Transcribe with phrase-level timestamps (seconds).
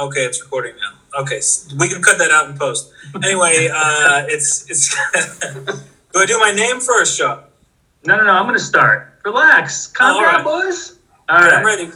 [0.00, 1.20] Okay, it's recording now.
[1.22, 2.90] Okay, s- we can cut that out in post.
[3.22, 4.94] Anyway, uh, it's it's.
[6.12, 7.40] do I do my name first, Shaw?
[8.06, 8.32] No, no, no.
[8.32, 9.18] I'm gonna start.
[9.24, 9.86] Relax.
[9.88, 10.44] Calm All down, right.
[10.44, 10.98] boys.
[11.28, 11.64] All I'm right.
[11.64, 11.90] ready.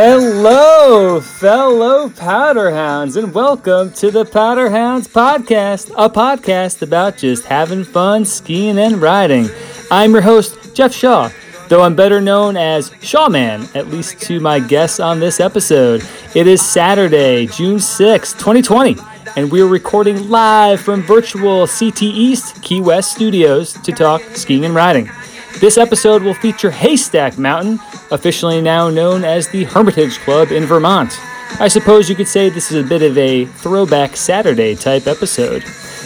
[0.00, 8.24] Hello, fellow Powderhounds, and welcome to the Powderhounds Podcast, a podcast about just having fun
[8.24, 9.48] skiing and riding.
[9.90, 11.30] I'm your host, Jeff Shaw,
[11.66, 16.06] though I'm better known as Shawman, at least to my guests on this episode.
[16.32, 18.96] It is Saturday, June 6, 2020,
[19.34, 24.76] and we're recording live from virtual CT East Key West studios to talk skiing and
[24.76, 25.10] riding.
[25.56, 27.80] This episode will feature Haystack Mountain,
[28.12, 31.18] officially now known as the Hermitage Club in Vermont.
[31.58, 35.64] I suppose you could say this is a bit of a throwback Saturday type episode.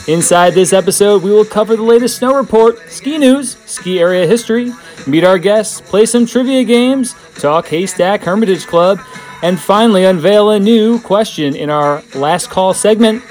[0.09, 4.73] Inside this episode, we will cover the latest snow report, ski news, ski area history,
[5.07, 9.01] meet our guests, play some trivia games, talk Haystack Hermitage Club,
[9.43, 13.23] and finally unveil a new question in our last call segment.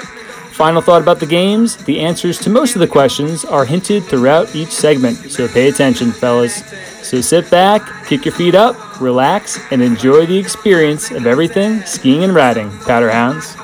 [0.61, 4.55] Final thought about the games the answers to most of the questions are hinted throughout
[4.55, 6.63] each segment, so pay attention, fellas.
[7.01, 12.23] So sit back, kick your feet up, relax, and enjoy the experience of everything skiing
[12.23, 13.57] and riding, Powder Powderhounds.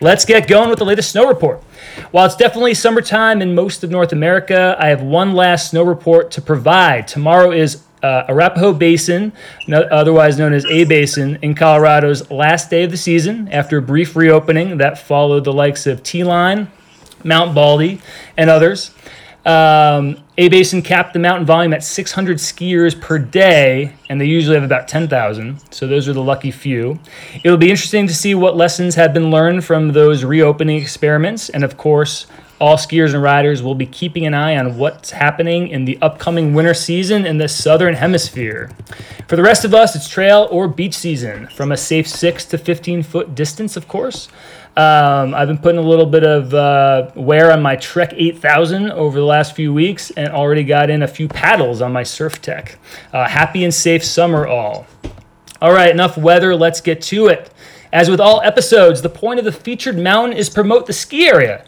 [0.00, 1.62] Let's get going with the latest snow report.
[2.10, 6.30] While it's definitely summertime in most of North America, I have one last snow report
[6.30, 7.06] to provide.
[7.06, 9.32] Tomorrow is uh, Arapahoe Basin,
[9.72, 14.14] otherwise known as A Basin, in Colorado's last day of the season after a brief
[14.14, 16.70] reopening that followed the likes of T Line,
[17.24, 18.02] Mount Baldy,
[18.36, 18.90] and others.
[19.46, 24.56] Um, A Basin capped the mountain volume at 600 skiers per day, and they usually
[24.56, 25.60] have about 10,000.
[25.72, 26.98] So those are the lucky few.
[27.42, 31.64] It'll be interesting to see what lessons have been learned from those reopening experiments, and
[31.64, 32.26] of course,
[32.64, 36.54] all skiers and riders will be keeping an eye on what's happening in the upcoming
[36.54, 38.70] winter season in the southern hemisphere.
[39.28, 42.56] For the rest of us, it's trail or beach season from a safe 6 to
[42.56, 44.28] 15 foot distance, of course.
[44.78, 49.18] Um, I've been putting a little bit of uh, wear on my Trek 8000 over
[49.18, 52.78] the last few weeks and already got in a few paddles on my Surf Tech.
[53.12, 54.86] Uh, happy and safe summer, all.
[55.60, 56.56] All right, enough weather.
[56.56, 57.50] Let's get to it.
[57.92, 61.66] As with all episodes, the point of the featured mountain is promote the ski area.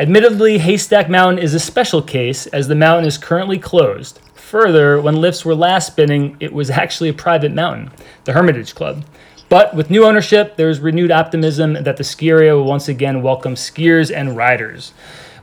[0.00, 4.20] Admittedly, Haystack Mountain is a special case as the mountain is currently closed.
[4.34, 7.90] Further, when lifts were last spinning, it was actually a private mountain,
[8.22, 9.04] the Hermitage Club.
[9.48, 13.56] But with new ownership, there's renewed optimism that the ski area will once again welcome
[13.56, 14.92] skiers and riders.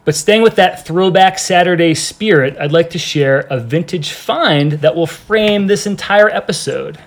[0.05, 4.95] But staying with that throwback Saturday spirit, I'd like to share a vintage find that
[4.95, 6.97] will frame this entire episode.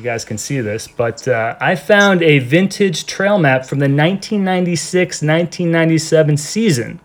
[0.00, 3.84] You guys can see this, but uh, I found a vintage trail map from the
[3.84, 7.00] 1996 1997 season.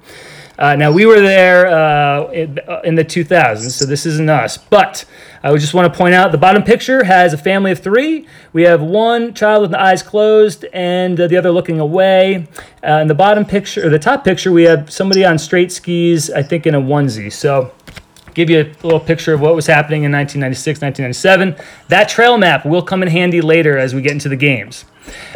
[0.58, 4.58] Uh, now, we were there uh, in, uh, the 2000s, so this isn't us.
[4.58, 5.04] But
[5.44, 8.28] I would just want to point out the bottom picture has a family of three.
[8.54, 12.48] We have one child with the eyes closed and uh, the other looking away.
[12.82, 16.30] Uh, in the bottom picture, or the top picture, we have somebody on straight skis,
[16.30, 17.34] I think in a onesie.
[17.34, 17.74] So
[18.36, 21.56] give you a little picture of what was happening in 1996, 1997.
[21.88, 24.86] That trail map will come in handy later as we get into the games.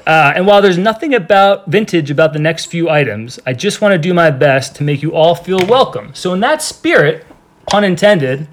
[0.05, 3.93] Uh, and while there's nothing about vintage about the next few items, I just want
[3.93, 6.13] to do my best to make you all feel welcome.
[6.13, 7.25] So, in that spirit,
[7.67, 8.47] pun intended,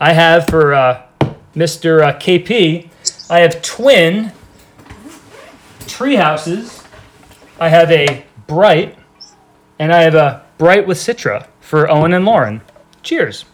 [0.00, 1.06] I have for uh,
[1.54, 2.02] Mr.
[2.02, 2.88] Uh, KP,
[3.28, 4.32] I have twin
[5.86, 6.84] tree houses.
[7.58, 8.96] I have a bright,
[9.78, 12.62] and I have a bright with Citra for Owen and Lauren.
[13.02, 13.44] Cheers.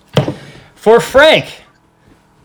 [0.87, 1.47] For Frank,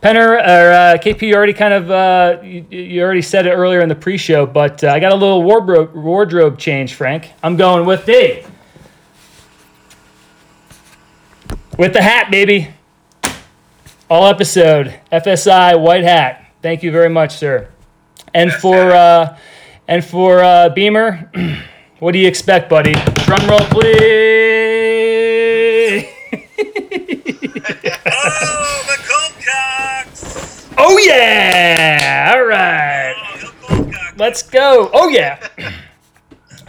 [0.02, 3.82] Penner or uh, KP, you already kind of uh, you, you already said it earlier
[3.82, 7.34] in the pre-show, but uh, I got a little wardrobe wardrobe change, Frank.
[7.44, 8.44] I'm going with the
[11.78, 12.70] with the hat, baby.
[14.10, 16.52] All episode FSI white hat.
[16.64, 17.70] Thank you very much, sir.
[18.34, 19.38] And for uh,
[19.88, 21.30] and for uh, Beamer,
[22.00, 22.94] what do you expect, buddy?
[22.94, 24.62] Drum roll, please.
[28.14, 30.68] Oh, the Goldcocks!
[30.78, 32.34] Oh yeah!
[32.34, 33.16] All right.
[34.18, 34.90] Let's go.
[34.94, 35.48] Oh yeah.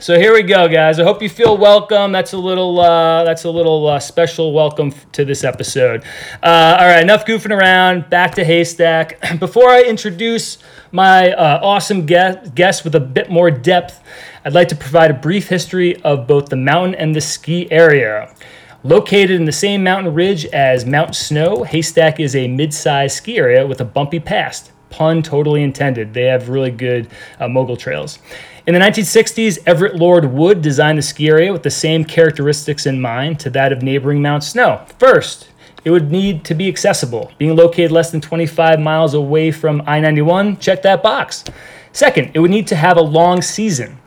[0.02, 0.98] So here we go, guys.
[0.98, 2.10] I hope you feel welcome.
[2.10, 2.80] That's a little.
[2.80, 6.02] Uh, that's a little uh, special welcome to this episode.
[6.42, 8.10] Uh, all right, enough goofing around.
[8.10, 9.20] Back to haystack.
[9.38, 10.58] Before I introduce
[10.90, 14.02] my uh, awesome guest, guest with a bit more depth,
[14.44, 18.34] I'd like to provide a brief history of both the mountain and the ski area.
[18.84, 23.64] Located in the same mountain ridge as Mount Snow, Haystack is a mid-sized ski area
[23.64, 24.72] with a bumpy past.
[24.90, 26.12] Pun totally intended.
[26.12, 27.08] They have really good
[27.38, 28.18] uh, mogul trails.
[28.66, 33.00] In the 1960s, Everett Lord Wood designed the ski area with the same characteristics in
[33.00, 34.84] mind to that of neighboring Mount Snow.
[34.98, 35.50] First,
[35.84, 37.30] it would need to be accessible.
[37.38, 41.44] Being located less than 25 miles away from I 91, check that box.
[41.92, 44.00] Second, it would need to have a long season.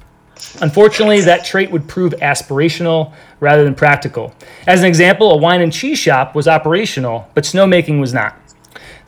[0.61, 4.33] Unfortunately, that trait would prove aspirational rather than practical.
[4.67, 8.35] As an example, a wine and cheese shop was operational, but snowmaking was not.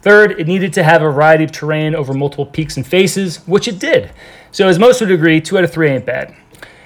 [0.01, 3.67] Third, it needed to have a variety of terrain over multiple peaks and faces, which
[3.67, 4.11] it did.
[4.51, 6.35] So, as most would agree, two out of three ain't bad.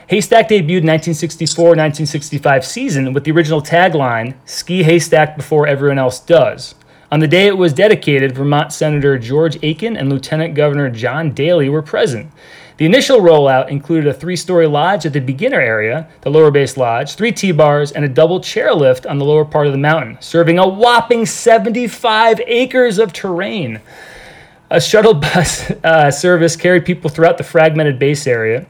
[0.07, 6.75] Haystack debuted 1964-1965 season with the original tagline, Ski Haystack before everyone else does.
[7.12, 11.69] On the day it was dedicated, Vermont Senator George Aiken and Lieutenant Governor John Daley
[11.69, 12.31] were present.
[12.81, 16.78] The initial rollout included a three story lodge at the beginner area, the lower base
[16.78, 20.18] lodge, three T bars, and a double chairlift on the lower part of the mountain,
[20.19, 23.81] serving a whopping 75 acres of terrain.
[24.72, 28.66] A shuttle bus uh, service carried people throughout the fragmented base area,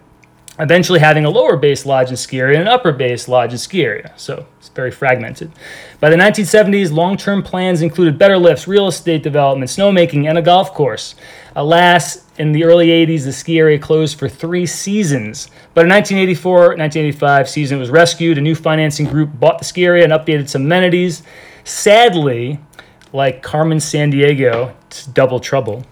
[0.59, 3.61] eventually having a lower base lodge and ski area and an upper base lodge and
[3.61, 4.11] ski area.
[4.17, 5.53] So it's very fragmented.
[6.01, 10.41] By the 1970s, long term plans included better lifts, real estate development, snowmaking, and a
[10.41, 11.15] golf course.
[11.55, 15.47] Alas, in the early 80s, the ski area closed for three seasons.
[15.75, 18.39] But in 1984 1985 season, it was rescued.
[18.39, 21.21] A new financing group bought the ski area and updated some amenities.
[21.63, 22.59] Sadly,
[23.13, 25.85] like Carmen Sandiego, it's double trouble.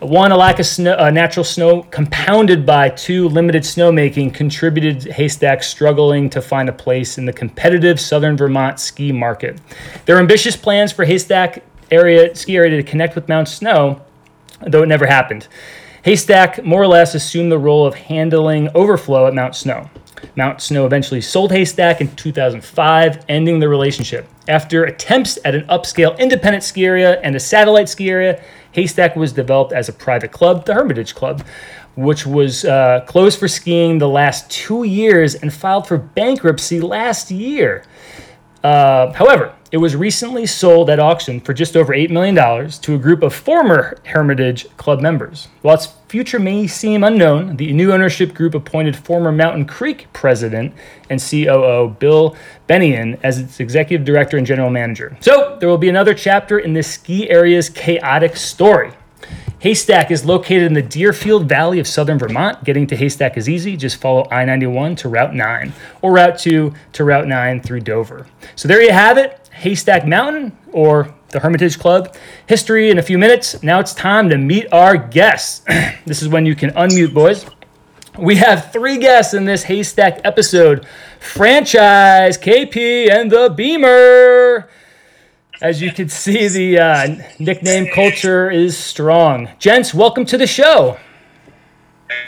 [0.00, 5.12] One, a lack of snow, uh, natural snow compounded by two, limited snowmaking contributed to
[5.12, 9.60] Haystack struggling to find a place in the competitive southern Vermont ski market.
[10.06, 11.62] There were ambitious plans for Haystack
[11.92, 14.02] area ski area to connect with Mount Snow,
[14.66, 15.46] though it never happened.
[16.04, 19.88] Haystack more or less assumed the role of handling overflow at Mount Snow.
[20.36, 24.28] Mount Snow eventually sold Haystack in 2005, ending the relationship.
[24.46, 29.32] After attempts at an upscale independent ski area and a satellite ski area, Haystack was
[29.32, 31.42] developed as a private club, the Hermitage Club,
[31.96, 37.30] which was uh, closed for skiing the last two years and filed for bankruptcy last
[37.30, 37.82] year.
[38.64, 42.34] Uh, however, it was recently sold at auction for just over $8 million
[42.70, 45.48] to a group of former Hermitage Club members.
[45.60, 50.72] While its future may seem unknown, the new ownership group appointed former Mountain Creek president
[51.10, 55.14] and COO Bill Benneyan as its executive director and general manager.
[55.20, 58.92] So, there will be another chapter in this ski area's chaotic story.
[59.64, 62.62] Haystack is located in the Deerfield Valley of southern Vermont.
[62.64, 63.78] Getting to Haystack is easy.
[63.78, 65.72] Just follow I 91 to Route 9
[66.02, 68.26] or Route 2 to Route 9 through Dover.
[68.56, 72.14] So there you have it Haystack Mountain or the Hermitage Club.
[72.46, 73.62] History in a few minutes.
[73.62, 75.60] Now it's time to meet our guests.
[76.04, 77.46] this is when you can unmute, boys.
[78.18, 80.86] We have three guests in this Haystack episode
[81.20, 84.68] Franchise, KP, and the Beamer.
[85.62, 89.48] As you can see, the uh, nickname culture is strong.
[89.60, 90.98] Gents, welcome to the show.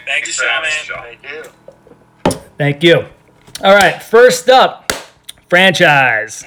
[0.06, 1.02] Thank you, Shawman.
[1.02, 2.40] Thank you.
[2.56, 3.06] Thank you.
[3.64, 4.92] All right, first up,
[5.48, 6.44] franchise.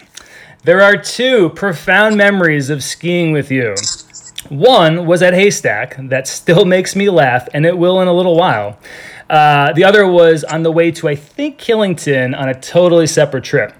[0.63, 3.75] There are two profound memories of skiing with you.
[4.48, 8.38] One was at Haystack, that still makes me laugh, and it will in a little
[8.38, 8.79] while.
[9.29, 13.43] Uh, the other was on the way to, I think, Killington on a totally separate
[13.43, 13.74] trip.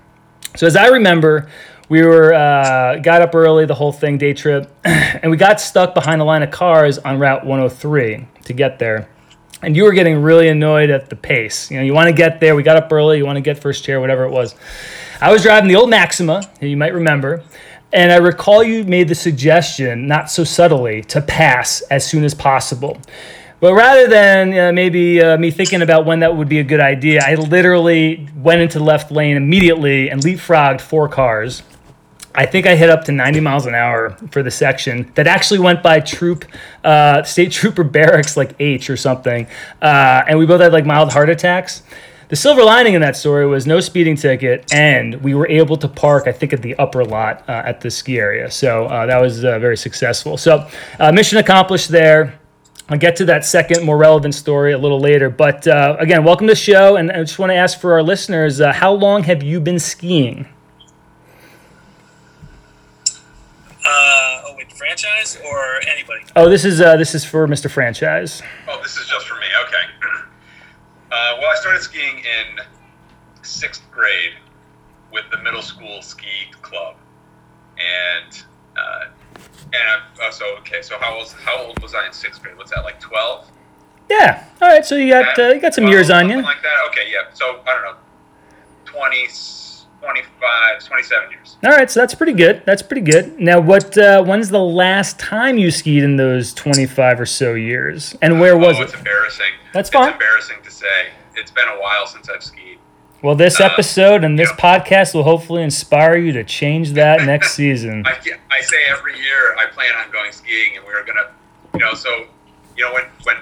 [0.56, 1.50] So, as I remember,
[1.90, 5.94] we were uh, got up early, the whole thing, day trip, and we got stuck
[5.94, 9.10] behind a line of cars on Route 103 to get there.
[9.62, 11.70] And you were getting really annoyed at the pace.
[11.70, 12.56] You know, you want to get there.
[12.56, 13.18] We got up early.
[13.18, 14.56] You want to get first chair, whatever it was.
[15.20, 17.44] I was driving the old Maxima, you might remember,
[17.92, 22.34] and I recall you made the suggestion, not so subtly, to pass as soon as
[22.34, 23.02] possible.
[23.60, 26.80] But rather than uh, maybe uh, me thinking about when that would be a good
[26.80, 31.64] idea, I literally went into left lane immediately and leapfrogged four cars.
[32.36, 35.60] I think I hit up to 90 miles an hour for the section that actually
[35.60, 36.46] went by troop,
[36.84, 39.48] uh, state trooper barracks like H or something.
[39.82, 41.84] Uh, and we both had like mild heart attacks.
[42.30, 45.88] the silver lining in that story was no speeding ticket, and we were able to
[45.88, 48.52] park, I think, at the upper lot uh, at the ski area.
[48.52, 50.38] So uh, that was uh, very successful.
[50.38, 50.68] So
[51.00, 52.40] uh, mission accomplished there.
[52.90, 55.30] I'll get to that second, more relevant story a little later.
[55.30, 56.96] But again, welcome to the show.
[56.96, 60.48] And I just want to ask for our listeners how long have you been skiing?
[63.92, 66.24] Uh, oh, wait, franchise or anybody?
[66.36, 67.72] Oh, this is uh, this is for Mr.
[67.72, 68.44] Franchise.
[68.68, 69.48] Oh, this is just for me.
[69.66, 69.84] Okay.
[71.12, 72.60] Uh, well, I started skiing in
[73.42, 74.34] sixth grade
[75.12, 76.98] with the middle school ski club,
[77.80, 78.44] and
[78.78, 79.06] uh,
[79.74, 80.84] and I, uh, so okay.
[80.84, 82.56] So how was how old was I in sixth grade?
[82.58, 83.50] What's that like twelve?
[84.08, 84.46] Yeah.
[84.62, 84.86] All right.
[84.86, 86.44] So you got uh, you got some years on you.
[86.44, 86.78] Like that.
[86.90, 87.12] Okay.
[87.12, 87.34] Yeah.
[87.34, 87.96] So I don't know.
[88.86, 89.28] 20,
[90.02, 91.58] 25, 27 years.
[91.64, 91.90] All right.
[91.92, 92.64] So that's pretty good.
[92.66, 93.40] That's pretty good.
[93.40, 93.98] Now, what?
[93.98, 98.16] Uh, when's the last time you skied in those twenty five or so years?
[98.22, 98.84] And where was oh, it?
[98.86, 99.52] It's embarrassing.
[99.74, 100.14] That's It's fine.
[100.14, 101.10] embarrassing to say.
[101.36, 102.78] It's been a while since I've skied.
[103.22, 107.54] Well, this Uh, episode and this podcast will hopefully inspire you to change that next
[107.54, 108.06] season.
[108.06, 108.18] I,
[108.50, 111.30] I say every year I plan on going skiing, and we are gonna,
[111.74, 112.28] you know, so
[112.78, 113.36] you know when when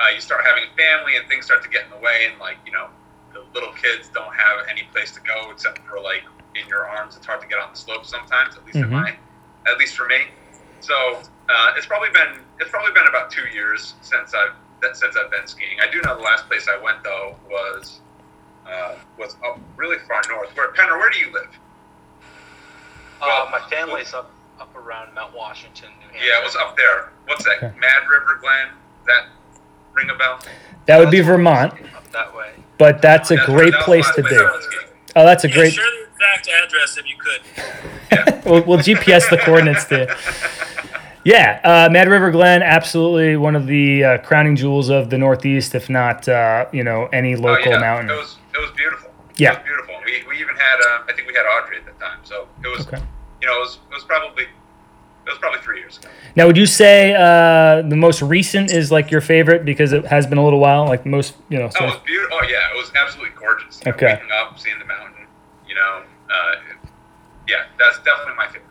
[0.00, 2.38] uh, you start having a family and things start to get in the way, and
[2.38, 2.88] like you know
[3.54, 6.22] little kids don't have any place to go except for like
[6.54, 7.16] in your arms.
[7.16, 8.90] It's hard to get on the slope sometimes, at least in Mhm.
[8.90, 9.16] my,
[9.66, 10.26] at least for me.
[10.80, 15.16] So uh, it's probably been it's probably been about two years since I've that, since
[15.16, 15.78] I've been skiing.
[15.80, 18.00] I do know the last place I went though was
[18.66, 20.50] uh, was up really far north.
[20.56, 21.48] Where Penner, where do you live?
[23.20, 24.30] Uh, my family's up
[24.60, 26.24] up around Mount Washington, New Hampshire.
[26.26, 27.12] Yeah, it was up there.
[27.26, 27.56] What's that?
[27.62, 27.78] Okay.
[27.78, 28.68] Mad River Glen?
[29.06, 29.26] That
[29.92, 30.40] ring a bell?
[30.86, 32.52] That would be Vermont, up that way.
[32.82, 34.92] But that's a great that place to last place I be.
[35.16, 35.72] Oh, that's a Yeah, great.
[35.72, 38.44] share the exact address if you could.
[38.44, 40.08] We'll, we'll GPS the coordinates there.
[41.24, 45.76] Yeah, uh, Mad River Glen, absolutely one of the uh, crowning jewels of the Northeast,
[45.76, 47.78] if not, uh, you know, any Oh, local yeah.
[47.78, 48.10] mountain.
[48.10, 49.10] It was it was beautiful.
[49.36, 49.52] Yeah.
[49.52, 49.94] It was beautiful.
[50.04, 52.68] We, we even had uh, I think we had Audrey at the time, so it
[52.76, 53.00] was Okay.
[53.40, 54.46] you know it was it was probably
[55.26, 56.08] it was probably three years ago.
[56.34, 60.26] Now, would you say uh, the most recent is like your favorite because it has
[60.26, 60.86] been a little while?
[60.86, 61.70] Like most, you know.
[61.78, 62.38] Oh, it was beautiful.
[62.40, 63.80] Oh yeah, it was absolutely gorgeous.
[63.84, 64.14] You know, Okay.
[64.14, 65.26] Waking up, seeing the mountain,
[65.68, 66.54] you know, uh,
[67.48, 68.64] yeah, that's definitely my favorite.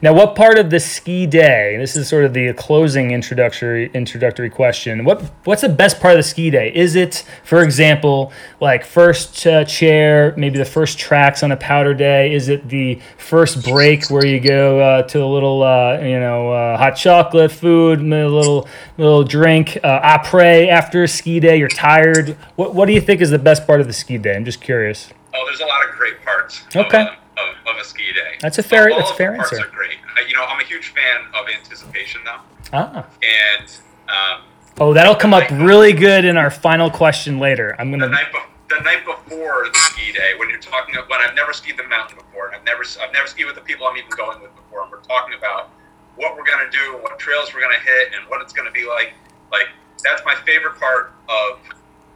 [0.00, 1.76] Now, what part of the ski day?
[1.78, 5.04] This is sort of the closing introductory introductory question.
[5.04, 6.72] What what's the best part of the ski day?
[6.74, 11.92] Is it, for example, like first uh, chair, maybe the first tracks on a powder
[11.92, 12.32] day?
[12.32, 16.52] Is it the first break where you go uh, to a little, uh, you know,
[16.52, 21.56] uh, hot chocolate food, a little little drink, uh, après after a ski day?
[21.56, 22.36] You're tired.
[22.54, 24.36] What what do you think is the best part of the ski day?
[24.36, 25.10] I'm just curious.
[25.34, 26.62] Oh, there's a lot of great parts.
[26.76, 27.00] Okay.
[27.00, 28.36] Uh, of, of a ski day.
[28.40, 29.66] That's a fair- All that's a fair the parts answer.
[29.66, 29.98] Are great.
[30.16, 32.40] I, you know, I'm a huge fan of anticipation though,
[32.72, 33.06] Ah.
[33.22, 33.70] and
[34.08, 34.42] um,
[34.80, 37.76] Oh, that'll come up really good in our final question later.
[37.78, 38.08] I'm gonna.
[38.08, 38.38] night be-
[38.74, 42.18] the night before the ski day, when you're talking when I've never skied the mountain
[42.18, 44.82] before, and I've never I've never skied with the people I'm even going with before,
[44.82, 45.70] and we're talking about
[46.16, 48.86] what we're gonna do, and what trails we're gonna hit, and what it's gonna be
[48.88, 49.12] like.
[49.52, 49.68] Like
[50.02, 51.58] that's my favorite part of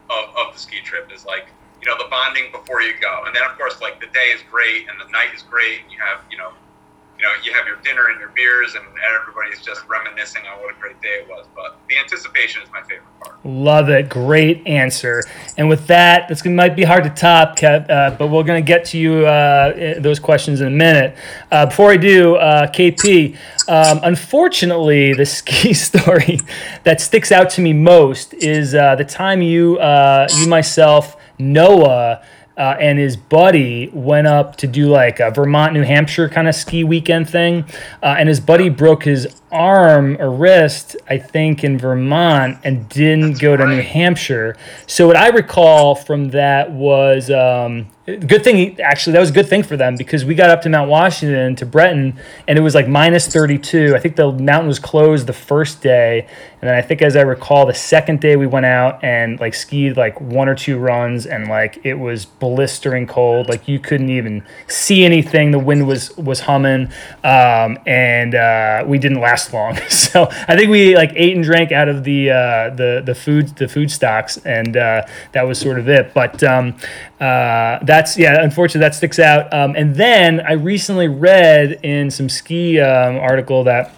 [0.09, 1.47] of, of the ski trip is like
[1.81, 4.41] you know the bonding before you go, and then of course like the day is
[4.49, 6.51] great and the night is great, and you have you know
[7.19, 10.75] you know you have your dinner and your beers, and everybody's just reminiscing on what
[10.75, 11.45] a great day it was.
[11.55, 13.45] But the anticipation is my favorite part.
[13.45, 14.09] Love it.
[14.09, 15.23] Great answer.
[15.57, 18.67] And with that, this might be hard to top, Kev, uh, but we're going to
[18.67, 21.17] get to you uh, those questions in a minute.
[21.51, 26.39] Uh, before I do, uh, KP, um, unfortunately, the ski story
[26.83, 32.21] that sticks out to me most is uh, the time you, uh, you myself, Noah,
[32.57, 36.55] uh, and his buddy went up to do like a Vermont, New Hampshire kind of
[36.55, 37.63] ski weekend thing.
[38.03, 43.39] Uh, and his buddy broke his arm or wrist, I think, in Vermont and didn't
[43.39, 43.79] go to New.
[43.81, 44.55] Hampshire.
[44.87, 49.47] So, what I recall from that was um, good thing, actually, that was a good
[49.47, 52.75] thing for them because we got up to Mount Washington to Bretton and it was
[52.75, 53.93] like minus 32.
[53.95, 56.27] I think the mountain was closed the first day.
[56.61, 59.53] And then I think, as I recall, the second day we went out and like
[59.53, 63.47] skied like one or two runs, and like it was blistering cold.
[63.47, 65.51] Like you couldn't even see anything.
[65.51, 66.91] The wind was was humming,
[67.23, 69.77] um, and uh, we didn't last long.
[70.09, 73.49] So I think we like ate and drank out of the uh, the the food
[73.57, 76.15] the food stocks, and uh, that was sort of it.
[76.15, 76.77] But um,
[77.19, 79.53] uh, that's yeah, unfortunately that sticks out.
[79.53, 83.93] Um, and then I recently read in some ski um, article that.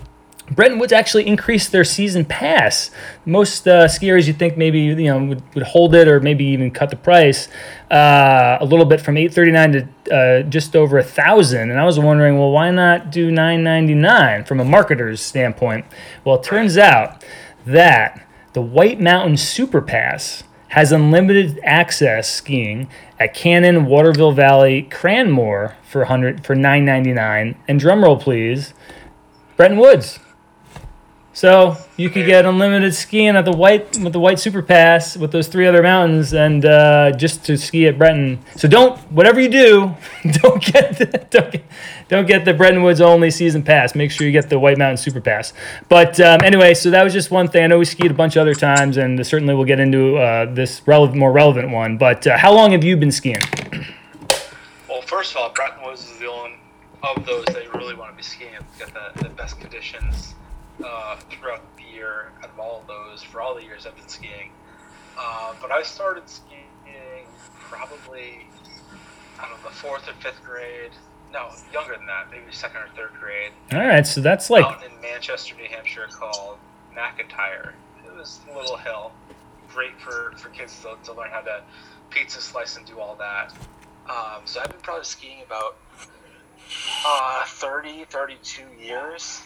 [0.52, 2.92] Bretton Woods actually increased their season pass.
[3.26, 6.72] Most uh, skiers you think maybe you know would, would hold it or maybe even
[6.72, 7.48] cut the price
[7.90, 11.72] uh, a little bit from eight thirty nine to uh, just over a thousand.
[11.72, 15.86] And I was wondering, well, why not do nine ninety nine from a marketer's standpoint?
[16.26, 17.24] Well, it turns out
[17.66, 22.90] that the White Mountain Super Pass has unlimited access skiing
[23.20, 28.74] at Cannon, Waterville Valley, Cranmore for 100 for 9.99, and drumroll please,
[29.58, 30.20] Bretton Woods.
[31.34, 35.32] So you could get unlimited skiing at the white with the white super pass with
[35.32, 38.40] those three other mountains, and uh, just to ski at Bretton.
[38.58, 39.96] So don't whatever you do,
[40.42, 41.64] don't get the, don't get,
[42.10, 43.96] don't get the Bretton Woods only season pass.
[43.96, 45.54] Make sure you get the White Mountain Super Pass.
[45.88, 47.64] But um, anyway, so that was just one thing.
[47.64, 50.54] I know we skied a bunch of other times, and certainly we'll get into uh,
[50.54, 51.98] this relevant, more relevant one.
[51.98, 53.40] But uh, how long have you been skiing?
[54.90, 56.58] Well, first of all, Bretton Woods is the only
[57.04, 58.52] of those that you really want to be skiing.
[58.60, 60.36] It's got the, the best conditions
[60.86, 64.08] uh, throughout the year out of all of those for all the years I've been
[64.08, 64.52] skiing.
[65.18, 66.66] Uh, but I started skiing
[67.72, 68.46] probably,
[69.40, 70.92] I don't know, the fourth or fifth grade.
[71.32, 73.52] No, younger than that, maybe second or third grade.
[73.72, 76.58] All right, so that's like mountain in Manchester, New Hampshire called
[76.94, 77.72] McIntyre.
[78.06, 79.14] It was a little hill,
[79.74, 81.64] great for, for kids to, to learn how to
[82.10, 83.54] pizza slice and do all that.
[84.10, 85.78] Um, so I've been probably skiing about
[87.08, 89.44] uh, 30, 32 years.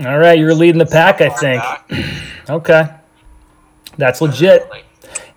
[0.00, 0.38] All right.
[0.38, 1.62] You're leading the pack, I think.
[2.50, 2.92] Okay,
[3.96, 4.68] that's legit.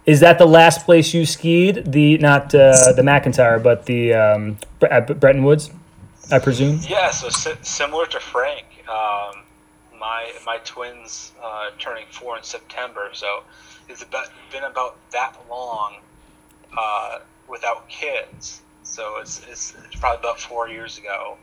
[0.08, 1.92] Is that the last place you skied?
[1.92, 4.58] The not uh, the McIntyre, but the um,
[4.90, 5.70] at Bretton Woods,
[6.32, 6.80] I presume.
[6.88, 9.44] Yeah, so si- similar to Frank, um,
[10.00, 13.44] my my twins uh, turning four in September, so
[13.88, 15.98] it's about, been about that long
[16.76, 18.62] uh, without kids.
[18.84, 21.38] So it's, it's it's probably about four years ago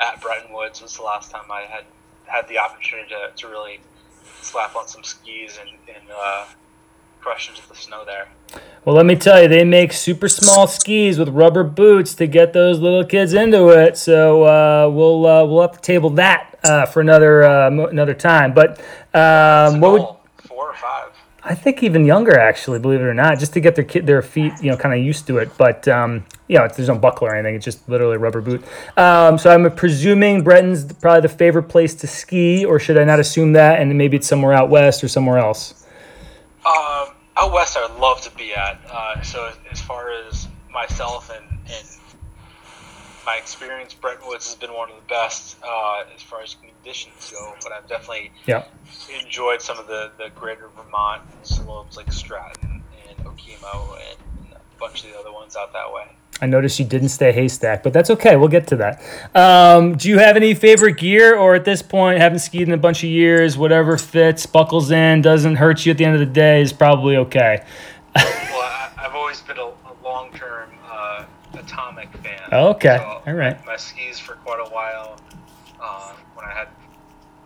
[0.00, 1.84] at Bretton Woods was the last time I had
[2.28, 3.80] had the opportunity to, to really
[4.40, 6.46] slap on some skis and, and uh,
[7.20, 8.28] crush into the snow there.
[8.84, 12.52] Well, let me tell you, they make super small skis with rubber boots to get
[12.52, 13.98] those little kids into it.
[13.98, 18.54] So uh, we'll uh, we'll have to table that uh, for another uh, another time.
[18.54, 18.80] But
[19.12, 21.07] um, what would four or five.
[21.48, 24.20] I think even younger, actually, believe it or not, just to get their kid, their
[24.20, 25.50] feet, you know, kind of used to it.
[25.56, 28.62] But um, you know, there's no buckle or anything; it's just literally a rubber boot.
[28.98, 33.18] Um, so I'm presuming Bretton's probably the favorite place to ski, or should I not
[33.18, 33.80] assume that?
[33.80, 35.86] And maybe it's somewhere out west or somewhere else.
[36.66, 38.78] Um, out west, I would love to be at.
[38.86, 41.86] Uh, so as far as myself and, and
[43.28, 47.30] my experience, Bretton Woods has been one of the best uh, as far as conditions
[47.30, 47.54] go.
[47.62, 48.64] But I've definitely Yeah.
[49.22, 54.80] enjoyed some of the, the greater Vermont slopes like Stratton and Okemo and, and a
[54.80, 56.04] bunch of the other ones out that way.
[56.40, 58.36] I noticed you didn't stay haystack, but that's okay.
[58.36, 59.02] We'll get to that.
[59.34, 62.78] Um, do you have any favorite gear, or at this point, haven't skied in a
[62.78, 66.26] bunch of years, whatever fits, buckles in, doesn't hurt you at the end of the
[66.32, 67.62] day is probably okay.
[68.16, 68.24] Well,
[68.62, 72.08] I, I've always been a, a long term uh, Atomic.
[72.52, 73.64] Okay, So all right.
[73.66, 75.18] My skis for quite a while.
[75.82, 76.68] Um, when I had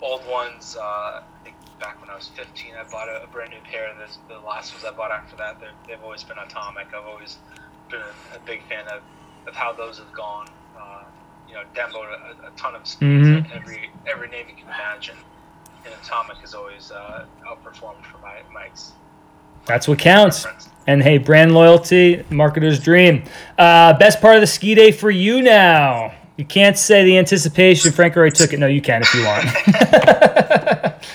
[0.00, 3.50] old ones, uh, I think back when I was 15, I bought a, a brand
[3.50, 3.88] new pair.
[3.90, 6.88] And this, the last ones I bought after that, they've always been Atomic.
[6.94, 7.38] I've always
[7.90, 9.02] been a, a big fan of,
[9.46, 10.46] of how those have gone.
[10.78, 11.02] Uh,
[11.48, 12.06] you know, demoed
[12.44, 13.42] a, a ton of skis, Mhm.
[13.42, 15.16] like every every name you can imagine.
[15.84, 18.92] And Atomic has always uh, outperformed for my ex-
[19.66, 20.46] That's what counts.
[20.86, 23.24] And hey, brand loyalty, marketer's dream.
[23.56, 26.12] Uh, best part of the ski day for you now.
[26.36, 27.92] You can't say the anticipation.
[27.92, 28.58] Frank already took it.
[28.58, 30.92] No, you can if you want.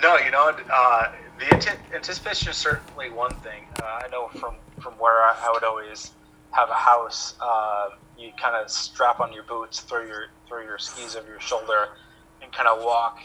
[0.00, 3.64] No, you know, uh, the anticipation is certainly one thing.
[3.82, 6.12] Uh, I know from, from where I, I would always
[6.52, 10.78] have a house, uh, you kind of strap on your boots, throw your throw your
[10.78, 11.88] skis over your shoulder,
[12.42, 13.20] and kind of walk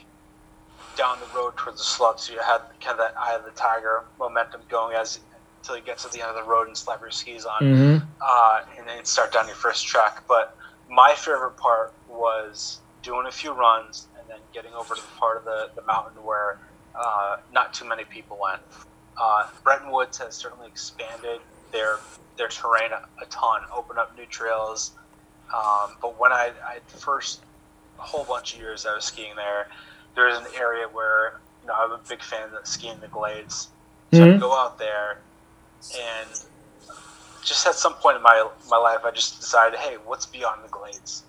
[0.98, 2.28] down the road towards the slopes.
[2.28, 5.19] So you had kind of that eye of the tiger momentum going as
[5.63, 7.97] until you get to the end of the road and slap your skis on hmm
[8.21, 10.23] uh, and then start down your first track.
[10.28, 10.56] But
[10.89, 15.38] my favorite part was doing a few runs and then getting over to the part
[15.38, 16.60] of the, the mountain where
[16.97, 18.62] uh, not too many people went.
[19.21, 21.39] Uh, Bretton Woods has certainly expanded
[21.71, 21.97] their
[22.38, 24.91] their terrain a, a ton, opened up new trails.
[25.54, 27.41] Um, but when I, I first
[27.99, 29.67] a whole bunch of years I was skiing there,
[30.15, 33.67] there was an area where you know I'm a big fan of skiing the glades,
[34.13, 34.36] so Mhm.
[34.36, 35.17] I'd go out there
[35.96, 36.30] and
[37.43, 40.69] just at some point in my my life, I just decided, hey, what's beyond the
[40.69, 41.24] glades?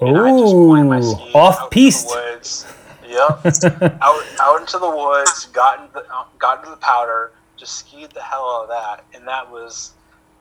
[0.00, 2.08] And I just pointed my Ooh, off piste.
[2.08, 2.66] woods.
[3.06, 3.44] Yep,
[4.02, 6.06] out out into the woods, got into the,
[6.38, 9.92] got into the powder, just skied the hell out of that, and that was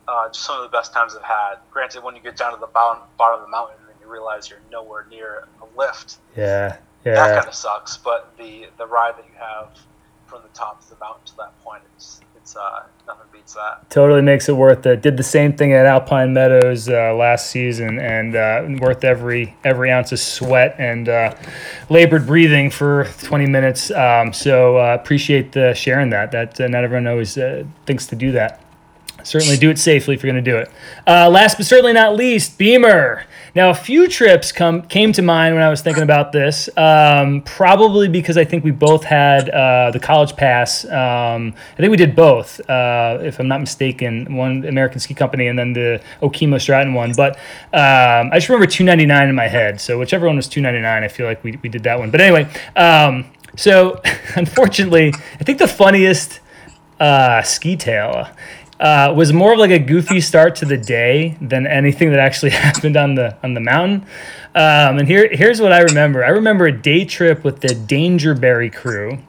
[0.08, 1.56] uh, just some of the best times I've had.
[1.72, 4.50] Granted, when you get down to the bottom bottom of the mountain and you realize
[4.50, 7.98] you're nowhere near a lift, Yeah, yeah, that kind of sucks.
[7.98, 9.70] But the the ride that you have
[10.30, 13.90] from the top of the mountain to that point, it's it's uh, nothing beats that.
[13.90, 15.02] Totally makes it worth it.
[15.02, 19.92] Did the same thing at Alpine Meadows uh, last season, and uh, worth every every
[19.92, 21.36] ounce of sweat and uh,
[21.90, 23.92] labored breathing for 20 minutes.
[23.92, 26.32] Um, so uh, appreciate the sharing that.
[26.32, 27.38] That uh, not everyone always
[27.86, 28.64] thinks to do that.
[29.24, 30.72] Certainly do it safely if you're going to do it.
[31.08, 33.26] Uh, last but certainly not least, Beamer.
[33.56, 36.70] Now, a few trips come came to mind when I was thinking about this.
[36.78, 40.86] Um, probably because I think we both had uh, the college pass.
[40.86, 44.36] Um, I think we did both, uh, if I'm not mistaken.
[44.36, 47.14] One American Ski Company and then the Okemo Stratton one.
[47.14, 47.38] But
[47.74, 49.82] um, I just remember 299 in my head.
[49.82, 52.12] So whichever one was 299, I feel like we, we did that one.
[52.12, 54.02] But anyway, um, so
[54.36, 56.40] unfortunately, I think the funniest
[57.00, 58.30] uh, ski tail
[58.80, 62.52] uh, was more of like a goofy start to the day than anything that actually
[62.66, 64.06] happened on the on the mountain.
[64.56, 66.24] Um, and here here's what I remember.
[66.24, 69.20] I remember a day trip with the Dangerberry crew.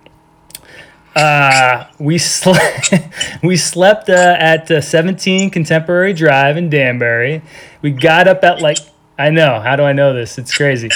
[1.15, 2.95] Uh, we slept
[3.43, 7.43] we slept uh, at uh, 17 Contemporary Drive in Danbury.
[7.83, 8.79] We got up at like
[9.21, 9.61] I know.
[9.61, 10.39] How do I know this?
[10.39, 10.89] It's crazy.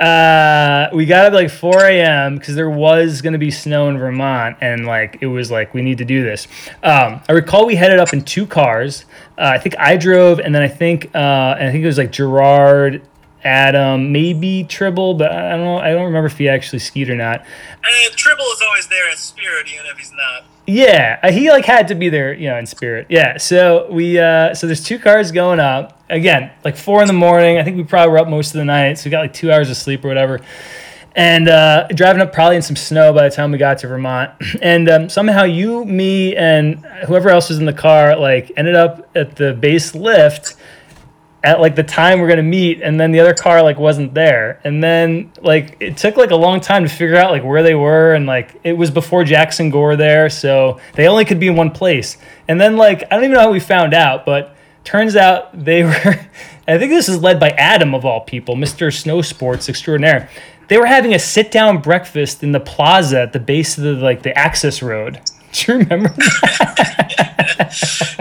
[0.00, 2.36] Uh, we got up like 4 a.m.
[2.36, 5.82] because there was going to be snow in Vermont, and like it was like we
[5.82, 6.48] need to do this.
[6.82, 9.04] Um, I recall we headed up in two cars.
[9.38, 12.10] Uh, I think I drove, and then I think uh, I think it was like
[12.10, 13.00] Gerard,
[13.44, 15.78] Adam, maybe Tribble, but I don't know.
[15.78, 17.40] I don't remember if he actually skied or not.
[17.40, 20.44] Uh, Tribble is always there in spirit, even if he's not.
[20.68, 23.06] Yeah, uh, he like had to be there, you know, in spirit.
[23.08, 27.14] Yeah, so we uh so there's two cars going up again, like four in the
[27.14, 27.56] morning.
[27.56, 29.50] I think we probably were up most of the night, so we got like two
[29.50, 30.40] hours of sleep or whatever.
[31.16, 34.30] And uh, driving up probably in some snow by the time we got to Vermont,
[34.62, 39.08] and um, somehow you, me, and whoever else was in the car like ended up
[39.16, 40.54] at the base lift
[41.42, 44.60] at like the time we're gonna meet, and then the other car like wasn't there,
[44.64, 47.74] and then like it took like a long time to figure out like where they
[47.74, 51.56] were, and like it was before Jackson Gore there, so they only could be in
[51.56, 52.16] one place,
[52.48, 55.84] and then like I don't even know how we found out, but turns out they
[55.84, 56.20] were.
[56.66, 60.28] I think this is led by Adam of all people, Mister Snow Sports extraordinaire.
[60.68, 63.92] They were having a sit down breakfast in the plaza at the base of the
[63.94, 65.20] like the access road.
[65.52, 66.14] Do you remember?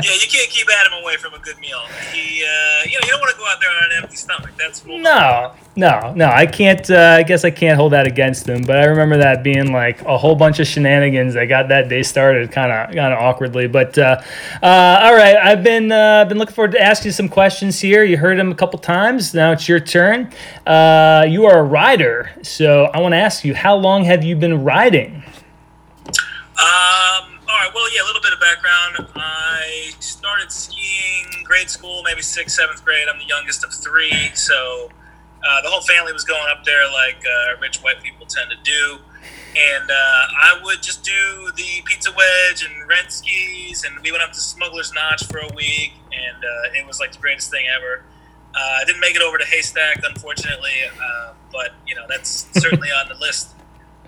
[0.03, 1.79] Yeah, you can't keep Adam away from a good meal.
[2.13, 4.51] He, uh, you know, you don't want to go out there on an empty stomach.
[4.57, 4.99] That's full.
[4.99, 6.27] No, no, no.
[6.27, 6.89] I can't.
[6.89, 8.61] Uh, I guess I can't hold that against him.
[8.63, 12.03] But I remember that being like a whole bunch of shenanigans that got that day
[12.03, 13.67] started, kind of, kind of awkwardly.
[13.67, 14.21] But uh,
[14.61, 18.03] uh, all right, I've been uh, been looking forward to asking you some questions here.
[18.03, 19.33] You heard him a couple times.
[19.33, 20.31] Now it's your turn.
[20.65, 24.35] Uh, you are a rider, so I want to ask you, how long have you
[24.35, 25.23] been riding?
[26.57, 27.37] Um.
[27.47, 27.71] All right.
[27.73, 28.03] Well, yeah.
[28.03, 29.09] A little bit of background.
[29.15, 33.07] I started skiing grade school, maybe sixth, seventh grade.
[33.07, 34.89] I'm the youngest of three, so
[35.47, 38.57] uh, the whole family was going up there like uh, rich white people tend to
[38.63, 38.99] do.
[39.55, 44.23] And uh, I would just do the pizza wedge and rent skis, and we went
[44.23, 47.65] up to Smuggler's Notch for a week, and uh, it was like the greatest thing
[47.75, 48.03] ever.
[48.53, 52.89] Uh, I didn't make it over to Haystack, unfortunately, uh, but you know that's certainly
[52.89, 53.53] on the list.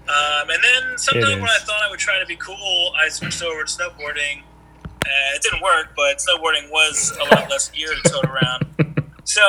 [0.09, 3.43] Um, and then sometime when I thought I would try to be cool, I switched
[3.43, 4.41] over to snowboarding.
[4.85, 8.65] Uh, it didn't work, but snowboarding was a lot less gear to tote around.
[9.29, 9.43] So,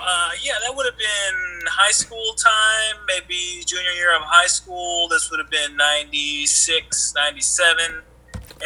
[0.00, 5.06] uh, yeah, that would have been high school time, maybe junior year of high school.
[5.06, 8.02] This would have been 96, 97.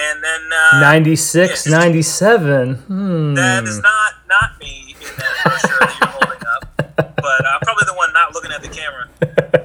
[0.00, 0.40] And then.
[0.72, 1.78] Uh, 96, yeah.
[1.78, 2.74] 97.
[2.74, 3.35] Hmm.
[3.35, 6.39] That is not not me in that brochure that you're holding
[6.96, 9.09] but uh, probably the one not looking at the camera.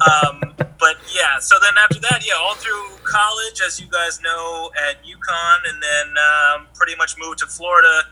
[0.02, 4.72] Um, but yeah, so then after that, yeah, all through college, as you guys know,
[4.90, 8.04] at UConn, and then um, pretty much moved to Florida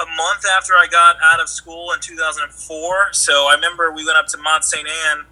[0.00, 3.12] a month after I got out of school in 2004.
[3.12, 5.24] So I remember we went up to Mont Saint Anne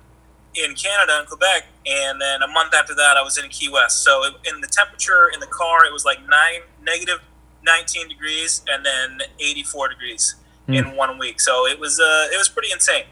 [0.54, 4.02] in Canada in Quebec, and then a month after that, I was in Key West.
[4.02, 7.20] So it, in the temperature in the car, it was like nine negative
[7.64, 10.37] 19 degrees, and then 84 degrees
[10.68, 11.40] in one week.
[11.40, 13.05] So it was uh, it was pretty insane.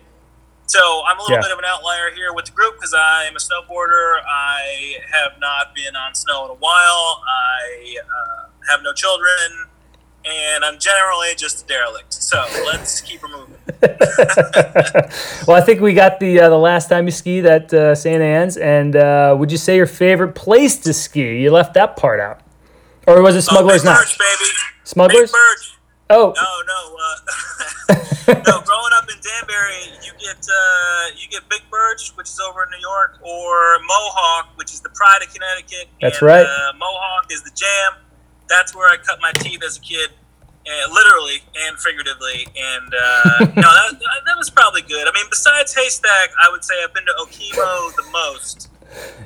[0.67, 1.43] So I'm a little Yeah.
[1.43, 4.23] bit of an outlier here with the group because I am a snowboarder.
[4.27, 7.23] I have not been on snow in a while.
[7.29, 9.69] I uh, have no children,
[10.25, 12.15] and I'm generally just a derelict.
[12.15, 13.55] So let's keep her moving.
[15.47, 18.23] well, I think we got the uh, the last time you skied at uh, St.
[18.23, 21.43] Anne's, and uh, would you say your favorite place to ski?
[21.43, 22.41] You left that part out,
[23.07, 24.17] or was it Smuggler's oh, Notch?
[24.17, 24.51] Birch, baby.
[24.85, 25.31] Smugglers?
[25.31, 25.72] Big Birch.
[26.11, 27.95] Oh, No, no, uh,
[28.47, 28.61] no.
[28.61, 32.71] Growing up in Danbury, you get uh, you get Big Birch, which is over in
[32.71, 35.89] New York, or Mohawk, which is the pride of Connecticut.
[36.01, 36.47] That's and, right.
[36.47, 38.03] Uh, Mohawk is the jam.
[38.49, 40.11] That's where I cut my teeth as a kid,
[40.67, 42.47] uh, literally and figuratively.
[42.57, 45.09] And uh, no, that, that was probably good.
[45.09, 48.69] I mean, besides Haystack, I would say I've been to Okemo the most.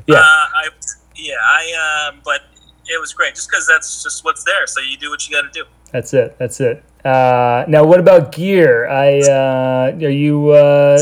[0.07, 0.19] yeah.
[0.19, 0.69] Uh, I
[1.17, 2.43] yeah, I um, but
[2.87, 4.67] it was great just because that's just what's there.
[4.67, 5.65] So you do what you got to do.
[5.93, 6.37] That's it.
[6.39, 6.83] That's it.
[7.05, 8.89] Uh, now, what about gear?
[8.89, 10.51] I uh, are you?
[10.51, 10.99] Uh,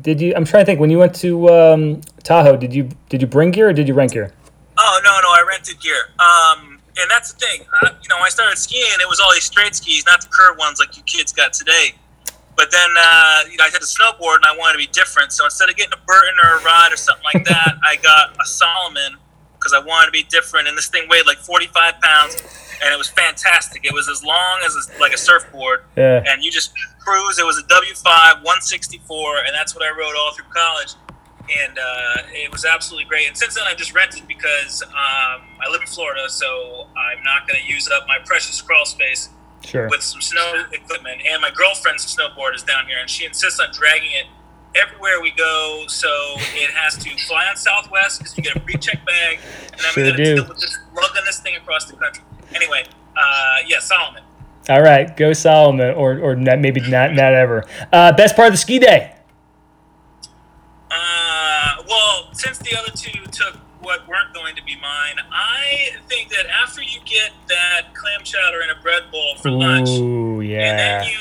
[0.00, 0.34] did you?
[0.36, 0.80] I'm trying to think.
[0.80, 3.94] When you went to um, Tahoe, did you did you bring gear or did you
[3.94, 4.32] rent gear?
[4.78, 6.10] Oh no, no, I rented gear.
[6.18, 7.62] Um, and that's the thing.
[7.82, 10.58] Uh, you know, I started skiing, it was all these straight skis, not the curved
[10.58, 11.94] ones like you kids got today.
[12.56, 15.32] But then, uh, you know, I had a snowboard and I wanted to be different.
[15.32, 18.36] So instead of getting a Burton or a Rod or something like that, I got
[18.40, 19.16] a Salomon
[19.60, 20.66] because I wanted to be different.
[20.68, 22.34] And this thing weighed like 45 pounds,
[22.82, 23.84] and it was fantastic.
[23.84, 26.24] It was as long as a, like a surfboard, Yeah.
[26.26, 27.38] and you just cruise.
[27.38, 30.94] It was a W5 164, and that's what I rode all through college.
[31.50, 33.26] And uh, it was absolutely great.
[33.26, 37.46] And since then, I've just rented because um, I live in Florida, so I'm not
[37.48, 39.28] going to use up my precious crawl space
[39.64, 39.88] Sure.
[39.90, 41.20] with some snow equipment.
[41.28, 44.26] And my girlfriend's snowboard is down here, and she insists on dragging it
[44.74, 45.84] everywhere we go.
[45.88, 46.08] So
[46.54, 49.38] it has to fly on Southwest because you get a pre-check bag,
[49.72, 52.24] and then Sure we got to deal with just lugging this thing across the country.
[52.54, 52.84] Anyway,
[53.16, 54.22] uh, yeah, Salomon.
[54.68, 57.64] All right, go Salomon, or or not, maybe not not ever.
[57.92, 59.14] Uh, best part of the ski day.
[60.90, 66.28] Uh, well, since the other two took what weren't going to be mine, I think
[66.30, 70.50] that after you get that clam chowder in a bread bowl for lunch, Ooh, and
[70.50, 70.76] yeah.
[70.76, 71.16] then you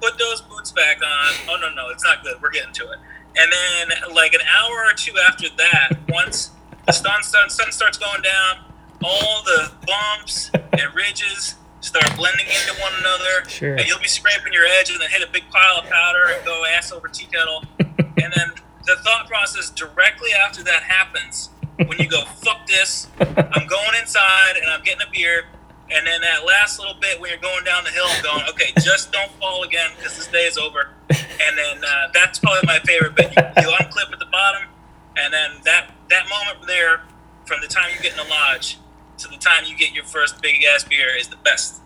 [0.00, 1.34] put those boots back on.
[1.48, 2.40] Oh no, no, it's not good.
[2.40, 2.98] We're getting to it.
[3.36, 6.50] And then, like an hour or two after that, once
[6.86, 8.64] the sun, sun, sun starts going down,
[9.02, 13.48] all the bumps and ridges start blending into one another.
[13.48, 13.74] Sure.
[13.74, 16.44] And you'll be scraping your edge and then hit a big pile of powder and
[16.44, 17.64] go ass over tea kettle.
[17.78, 18.52] and then
[18.86, 21.50] the thought process directly after that happens
[21.86, 25.44] when you go, fuck this, I'm going inside and I'm getting a beer.
[25.92, 28.72] And then that last little bit when you're going down the hill, I'm going, okay,
[28.80, 30.90] just don't fall again because this day is over.
[31.08, 33.30] And then uh, that's probably my favorite bit.
[33.30, 34.68] You, you unclip at the bottom,
[35.16, 37.02] and then that that moment there,
[37.44, 38.78] from the time you get in the lodge
[39.18, 41.80] to the time you get your first big ass beer, is the best.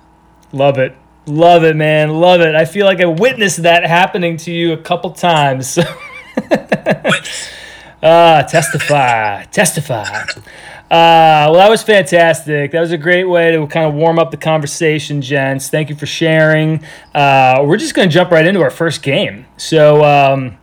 [0.52, 0.96] Love it.
[1.26, 2.10] Love it, man.
[2.10, 2.54] Love it.
[2.54, 5.78] I feel like I witnessed that happening to you a couple times.
[8.06, 10.26] Ah, testify, testify.
[10.94, 12.70] Uh, well, that was fantastic.
[12.70, 15.68] That was a great way to kind of warm up the conversation, gents.
[15.68, 16.84] Thank you for sharing.
[17.12, 19.44] Uh, we're just going to jump right into our first game.
[19.56, 20.56] So, um,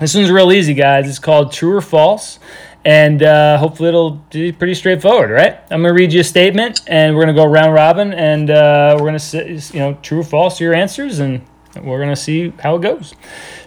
[0.00, 1.06] this one's real easy, guys.
[1.06, 2.38] It's called True or False.
[2.86, 5.60] And uh, hopefully it'll be pretty straightforward, right?
[5.70, 8.48] I'm going to read you a statement, and we're going to go round robin, and
[8.48, 11.44] uh, we're going to say, you know, true or false your answers, and
[11.82, 13.12] we're going to see how it goes.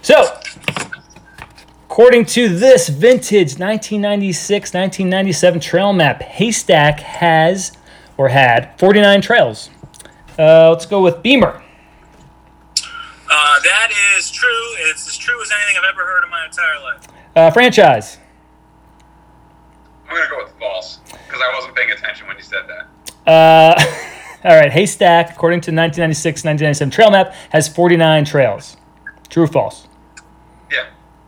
[0.02, 0.37] So,
[1.98, 7.72] According to this vintage 1996 1997 trail map, Haystack has
[8.18, 9.72] or had 49 trails.
[10.38, 11.64] Uh, let's go with Beamer.
[12.78, 14.48] Uh, that is true.
[14.82, 17.08] It's as true as anything I've ever heard in my entire life.
[17.36, 18.20] Uh, franchise.
[20.08, 23.28] I'm gonna go with false because I wasn't paying attention when you said that.
[23.28, 23.84] Uh,
[24.48, 28.78] all right, Haystack, according to 1996 1997 trail map, has 49 trails.
[29.30, 29.87] True or false?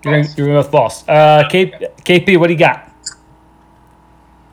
[0.04, 0.38] You're going false.
[0.38, 1.08] you're with false.
[1.08, 1.72] Uh, K,
[2.04, 2.92] KP, what do you got?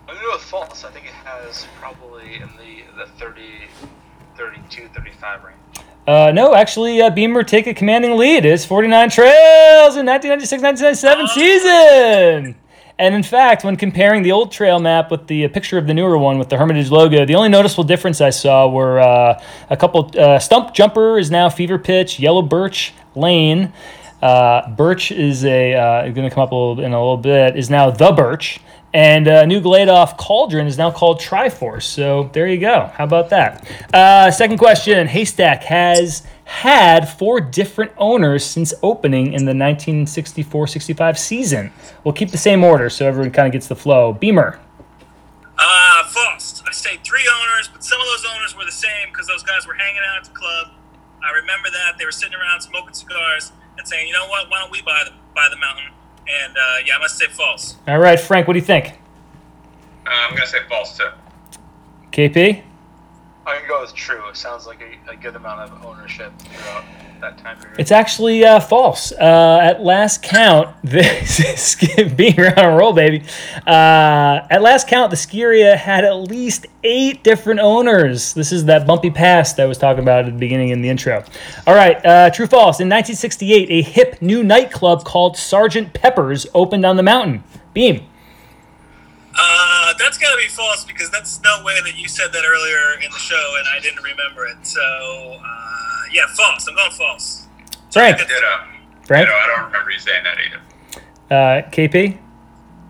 [0.08, 0.84] I'm gonna go with false.
[0.84, 3.42] I think it has probably in the, the 30,
[4.36, 5.56] 32, 35 range.
[6.06, 8.44] Uh, no, actually, uh, Beamer take a commanding lead.
[8.44, 12.56] It's 49 trails in 1996-1997 season.
[12.98, 15.92] And in fact, when comparing the old trail map with the uh, picture of the
[15.92, 19.76] newer one with the Hermitage logo, the only noticeable difference I saw were uh, a
[19.76, 20.10] couple.
[20.18, 23.72] Uh, Stump Jumper is now Fever Pitch, Yellow Birch Lane.
[24.22, 27.56] Uh, Birch is a uh, going to come up a little in a little bit.
[27.56, 28.60] Is now the Birch,
[28.94, 31.82] and uh, New Gladoff Cauldron is now called Triforce.
[31.82, 32.90] So there you go.
[32.94, 33.68] How about that?
[33.92, 41.72] Uh, second question: Haystack has had four different owners since opening in the 1964-65 season.
[42.04, 44.12] We'll keep the same order so everyone kind of gets the flow.
[44.12, 44.60] Beamer.
[45.58, 46.62] Uh, false.
[46.66, 49.66] I say three owners, but some of those owners were the same because those guys
[49.66, 50.68] were hanging out at the club.
[51.22, 53.50] I remember that they were sitting around smoking cigars
[53.86, 54.50] saying, "You know what?
[54.50, 55.84] Why don't we buy the buy the mountain?"
[56.28, 57.76] And uh, yeah, I'm gonna say false.
[57.86, 58.46] All right, Frank.
[58.46, 58.98] What do you think?
[60.06, 61.08] Uh, I'm gonna say false too.
[62.12, 62.62] KP.
[63.46, 64.28] I'm gonna go with true.
[64.28, 66.84] It sounds like a, a good amount of ownership throughout
[67.20, 67.78] that time period.
[67.78, 69.12] It's actually uh, false.
[69.12, 71.76] Uh, at last count, this
[72.16, 73.24] being on a roll, baby.
[73.66, 78.34] Uh, at last count, the ski area had at least eight different owners.
[78.34, 81.24] This is that bumpy past I was talking about at the beginning in the intro.
[81.66, 82.80] All right, uh, true false.
[82.80, 87.42] In 1968, a hip new nightclub called Sergeant Pepper's opened on the mountain.
[87.74, 88.06] Beam.
[89.38, 92.98] Uh, that's got to be false because that's no way that you said that earlier
[93.04, 94.56] in the show and I didn't remember it.
[94.66, 96.66] So uh, yeah, false.
[96.68, 97.46] I'm going false.
[97.92, 98.18] Frank.
[98.18, 98.32] Ditto.
[99.04, 99.26] Frank.
[99.26, 99.38] Ditto.
[99.38, 100.60] I don't remember you saying that either.
[101.30, 102.18] Uh, KP.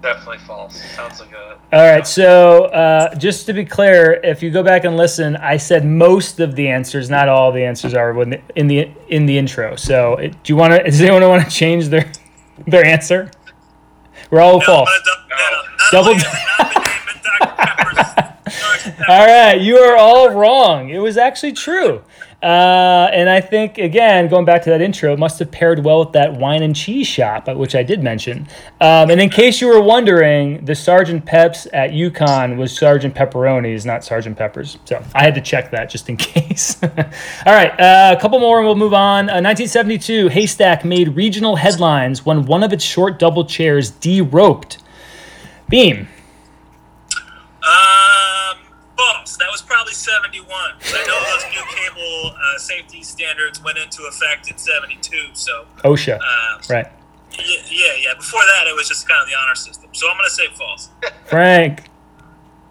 [0.02, 0.80] Definitely false.
[0.94, 1.58] Sounds like a.
[1.72, 5.56] All right, so uh, just to be clear, if you go back and listen, I
[5.56, 9.26] said most of the answers, not all the answers are when the, in the in
[9.26, 9.74] the intro.
[9.74, 10.82] So, it, do you want to?
[10.82, 12.10] Does anyone want to change their
[12.66, 13.30] their answer?
[14.30, 14.88] We're all No, false.
[14.92, 18.14] I'm double that Double only has it not been named in Dr.
[18.44, 20.90] Pepper's Sergeant All right, you are all wrong.
[20.90, 22.02] It was actually true.
[22.46, 25.98] Uh, and I think, again, going back to that intro, it must have paired well
[25.98, 28.46] with that wine and cheese shop, uh, which I did mention.
[28.80, 33.84] Um, and in case you were wondering, the Sergeant Peps at UConn was Sergeant Pepperoni's,
[33.84, 34.78] not Sergeant Peppers.
[34.84, 36.80] So I had to check that just in case.
[36.84, 36.88] all
[37.46, 39.28] right, uh, a couple more and we'll move on.
[39.28, 44.78] Uh, 1972, Haystack made regional headlines when one of its short double chairs de-roped.
[45.68, 46.06] Beam.
[47.64, 48.15] Um,
[49.36, 49.46] false.
[49.46, 50.46] That was probably 71.
[50.48, 55.28] I know those new cable uh, safety standards went into effect in 72.
[55.34, 56.18] So, OSHA.
[56.18, 56.86] uh, Right.
[57.38, 58.14] yeah, yeah, yeah.
[58.16, 59.90] Before that, it was just kind of the honor system.
[59.92, 60.88] So I'm going to say false.
[61.26, 61.84] Frank.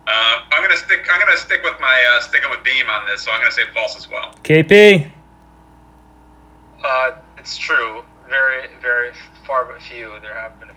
[0.08, 1.00] Uh, I'm gonna stick.
[1.12, 3.24] I'm gonna stick with my uh, sticking with Beam on this.
[3.24, 4.36] So I'm gonna say false as well.
[4.44, 5.10] KP.
[6.84, 8.04] Uh, it's true.
[8.30, 9.14] Very, very
[9.48, 10.14] far but few.
[10.22, 10.74] There have been a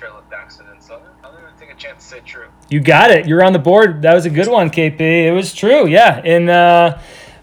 [0.00, 0.86] few uh, chairlift accidents.
[0.86, 2.48] So I'm going to take a chance to say true.
[2.68, 3.26] You got it.
[3.26, 4.02] You're on the board.
[4.02, 5.00] That was a good one, KP.
[5.00, 5.86] It was true.
[5.86, 6.20] Yeah.
[6.24, 6.98] And uh,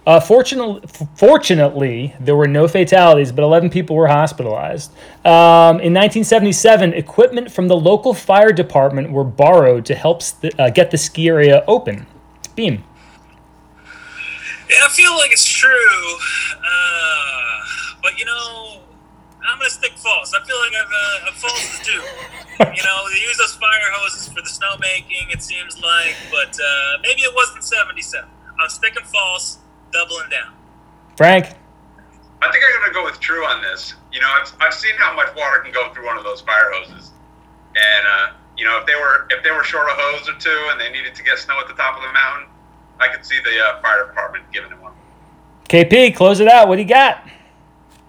[0.06, 0.82] uh, fortunately,
[1.16, 4.92] fortunately, there were no fatalities, but 11 people were hospitalized.
[5.26, 10.70] Um, in 1977, equipment from the local fire department were borrowed to help st- uh,
[10.70, 12.06] get the ski area open.
[12.56, 12.84] Beam.
[14.70, 15.70] Yeah, I feel like it's true.
[16.58, 17.60] Uh,
[18.02, 18.82] but, you know,
[19.58, 20.38] I'm going to stick false.
[20.38, 21.94] I feel like I've, uh, false is due.
[22.78, 27.02] you know, they use those fire hoses for the snowmaking, it seems like, but uh,
[27.02, 28.30] maybe it wasn't 77.
[28.62, 29.58] I'm sticking false,
[29.92, 30.54] doubling down.
[31.18, 31.46] Frank.
[32.40, 33.96] I think I'm gonna go with true on this.
[34.14, 36.70] You know, I've, I've seen how much water can go through one of those fire
[36.72, 37.10] hoses,
[37.76, 40.70] and uh, you know, if they were if they were short a hose or two
[40.70, 42.48] and they needed to get snow at the top of the mountain,
[43.00, 44.94] I could see the uh, fire department giving them one.
[45.68, 46.68] KP, close it out.
[46.68, 47.28] What do you got?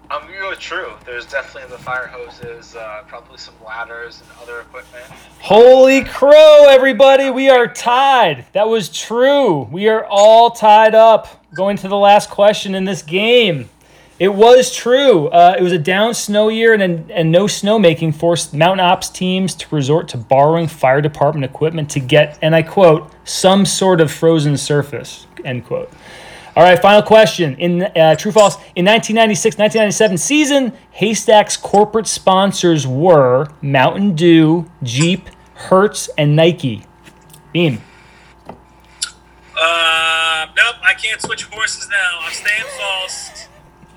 [0.09, 0.93] To go with true.
[1.05, 5.05] There's definitely the fire hoses, uh, probably some ladders and other equipment.
[5.39, 7.29] Holy crow, everybody.
[7.29, 8.45] We are tied.
[8.53, 9.63] That was true.
[9.71, 13.69] We are all tied up going to the last question in this game.
[14.17, 15.27] It was true.
[15.27, 19.55] Uh, it was a down snow year, and, and no snowmaking forced mountain ops teams
[19.55, 24.11] to resort to borrowing fire department equipment to get, and I quote, some sort of
[24.11, 25.91] frozen surface, end quote.
[26.55, 27.55] All right, final question.
[27.57, 35.29] In uh, true false, in 1996 1997 season, Haystack's corporate sponsors were Mountain Dew, Jeep,
[35.53, 36.85] Hertz, and Nike.
[37.53, 37.81] Beam.
[38.47, 42.19] Uh, nope, I can't switch horses now.
[42.21, 43.47] I'm staying false.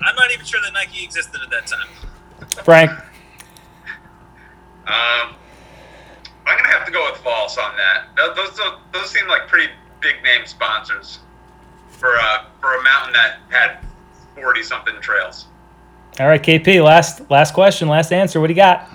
[0.05, 1.87] I'm not even sure that Nike existed at that time.
[2.63, 2.91] Frank.
[4.85, 5.35] Um,
[6.45, 8.07] I'm gonna have to go with false on that.
[8.17, 11.19] Those those, those seem like pretty big name sponsors
[12.03, 13.77] for uh, for a mountain that had
[14.35, 15.45] forty something trails.
[16.19, 16.83] All right, KP.
[16.83, 17.87] Last last question.
[17.87, 18.41] Last answer.
[18.41, 18.89] What do you got?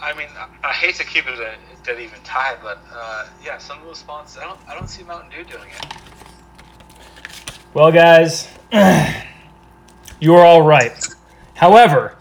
[0.00, 3.58] I mean, I, I hate to keep it a dead even tie, but uh, yeah,
[3.58, 5.86] some of those sponsors, I don't, I don't see Mountain Dew doing it.
[7.74, 8.48] Well, guys,
[10.20, 10.92] you are all right.
[11.54, 12.16] However,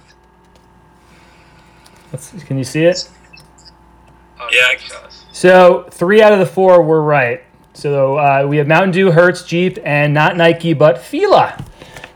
[2.11, 3.09] let's, can you see it?
[4.39, 5.25] Uh, Yeah, I- does.
[5.31, 7.41] So three out of the four were right.
[7.73, 11.63] So uh, we have Mountain Dew, Hertz, Jeep, and not Nike, but Fila.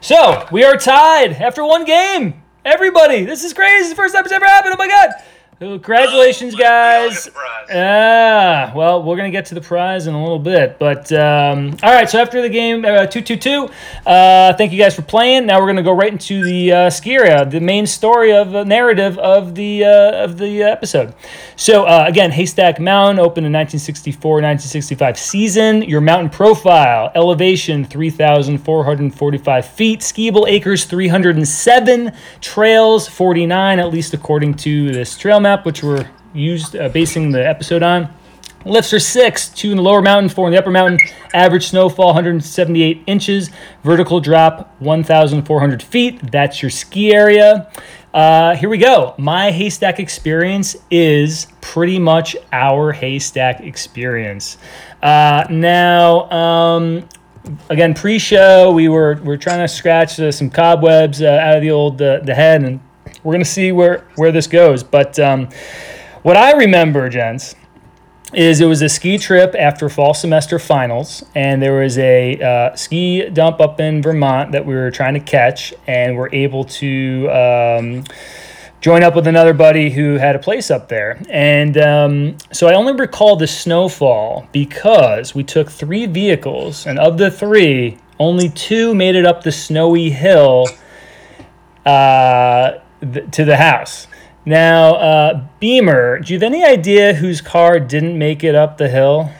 [0.02, 2.42] So we are tied after one game.
[2.64, 3.90] Everybody, this is crazy.
[3.90, 4.74] The first time it's ever happened.
[4.74, 5.12] Oh my god!
[5.60, 7.24] Congratulations, Oh, guys.
[7.24, 7.52] Surprise.
[7.74, 11.94] Ah, well, we're gonna get to the prize in a little bit, but um, all
[11.94, 12.10] right.
[12.10, 13.70] So after the game, uh, two two two.
[14.06, 15.46] Uh, thank you guys for playing.
[15.46, 18.64] Now we're gonna go right into the uh, ski area, the main story of the
[18.66, 21.14] narrative of the uh, of the episode.
[21.56, 25.82] So uh, again, Haystack Mountain opened in 1964-1965 season.
[25.84, 34.92] Your mountain profile: elevation 3,445 feet, skiable acres 307, trails 49, at least according to
[34.92, 38.12] this trail map, which we're used uh, basing the episode on.
[38.66, 40.98] Lifts are six, two in the lower mountain, four in the upper mountain.
[41.36, 43.52] Average snowfall 178 inches.
[43.84, 46.32] Vertical drop 1,400 feet.
[46.32, 47.72] That's your ski area.
[48.12, 49.14] Uh, here we go.
[49.20, 54.58] My haystack experience is pretty much our haystack experience.
[55.04, 57.08] Uh, now, um,
[57.70, 61.62] again, pre-show, we were we are trying to scratch uh, some cobwebs uh, out of
[61.62, 62.80] the old uh, the head, and
[63.26, 64.84] we're gonna see where where this goes.
[64.84, 65.50] But um,
[66.22, 67.56] what I remember, gents,
[68.34, 72.76] is it was a ski trip after fall semester finals, and there was a uh,
[72.76, 77.28] ski dump up in Vermont that we were trying to catch, and we're able to.
[77.30, 78.04] Um,
[78.82, 81.20] join up with another buddy who had a place up there.
[81.32, 87.18] And um, so I only recall the snowfall because we took three vehicles, and of
[87.18, 90.68] the three, only two made it up the snowy hill
[91.84, 94.08] uh, th- to the house.
[94.46, 98.90] Now, uh, Beamer, do you have any idea whose car didn't make it up the
[98.90, 99.32] hill?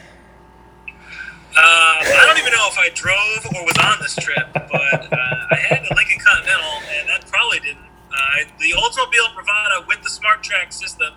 [2.06, 5.56] I don't even know if I drove or was on this trip, but uh, I
[5.56, 7.84] had a Lincoln Continental, and that probably didn't.
[8.10, 11.14] Uh, the Oldsmobile Bravada with the SmartTrak system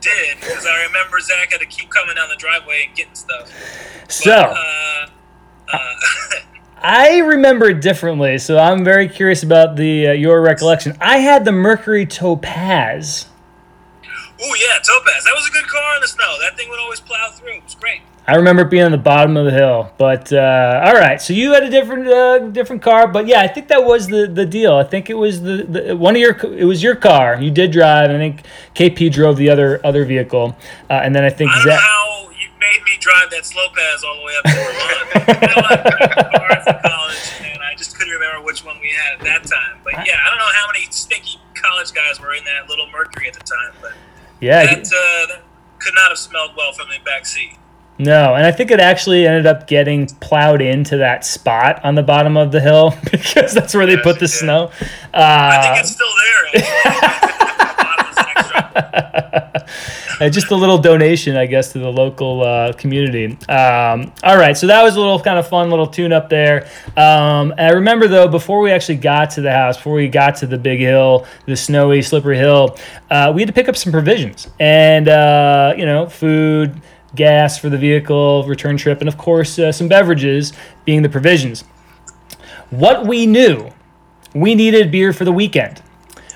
[0.00, 3.52] did, because I remember Zach had to keep coming down the driveway and getting stuff.
[4.00, 5.06] But, So uh,
[5.72, 5.76] uh,
[6.82, 8.38] I remember it differently.
[8.38, 10.96] So I'm very curious about the uh, your recollection.
[11.00, 13.26] I had the Mercury Topaz.
[14.04, 15.24] oh yeah, Topaz.
[15.24, 16.36] That was a good car in the snow.
[16.40, 17.56] That thing would always plow through.
[17.58, 18.00] It was great.
[18.26, 19.92] I remember it being on the bottom of the hill.
[19.98, 23.48] But uh, all right, so you had a different uh, different car, but yeah, I
[23.48, 24.74] think that was the, the deal.
[24.74, 27.40] I think it was the, the one of your it was your car.
[27.40, 30.56] You did drive, and I think KP drove the other other vehicle,
[30.88, 31.80] uh, and then I think I Zach.
[32.72, 35.42] Made me drive that slow pass all the way up to Vermont.
[35.42, 39.20] you know, I cars in college, and I just couldn't remember which one we had
[39.20, 39.78] at that time.
[39.84, 43.28] But yeah, I don't know how many stinky college guys were in that little Mercury
[43.28, 43.92] at the time, but
[44.40, 45.42] Yeah, that, uh, that
[45.78, 47.56] could not have smelled well from the back seat.
[47.98, 52.02] No, and I think it actually ended up getting plowed into that spot on the
[52.02, 54.28] bottom of the hill because that's where they Yes, put the did.
[54.30, 54.70] snow.
[55.12, 56.62] I Uh, think it's still there.
[56.64, 57.84] actually.
[57.84, 58.61] Bottom is extra.
[60.30, 63.36] Just a little donation, I guess, to the local uh, community.
[63.48, 66.68] Um, all right, so that was a little kind of fun little tune up there.
[66.96, 70.46] Um, I remember though, before we actually got to the house, before we got to
[70.46, 72.76] the big hill, the snowy, slippery hill,
[73.10, 76.80] uh, we had to pick up some provisions and uh, you know, food,
[77.14, 80.52] gas for the vehicle, return trip, and of course, uh, some beverages,
[80.84, 81.64] being the provisions.
[82.70, 83.70] What we knew,
[84.34, 85.80] we needed beer for the weekend.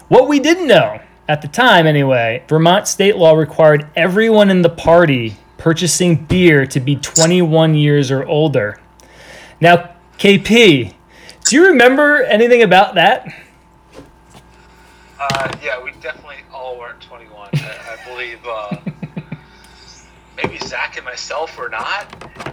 [0.08, 4.70] What we didn't know at the time, anyway, Vermont state law required everyone in the
[4.70, 8.80] party purchasing beer to be 21 years or older.
[9.60, 10.94] Now, KP,
[11.44, 13.26] do you remember anything about that?
[15.18, 17.48] Uh, yeah, we definitely all weren't 21.
[17.54, 18.76] I, I believe uh,
[20.36, 22.06] maybe Zach and myself were not,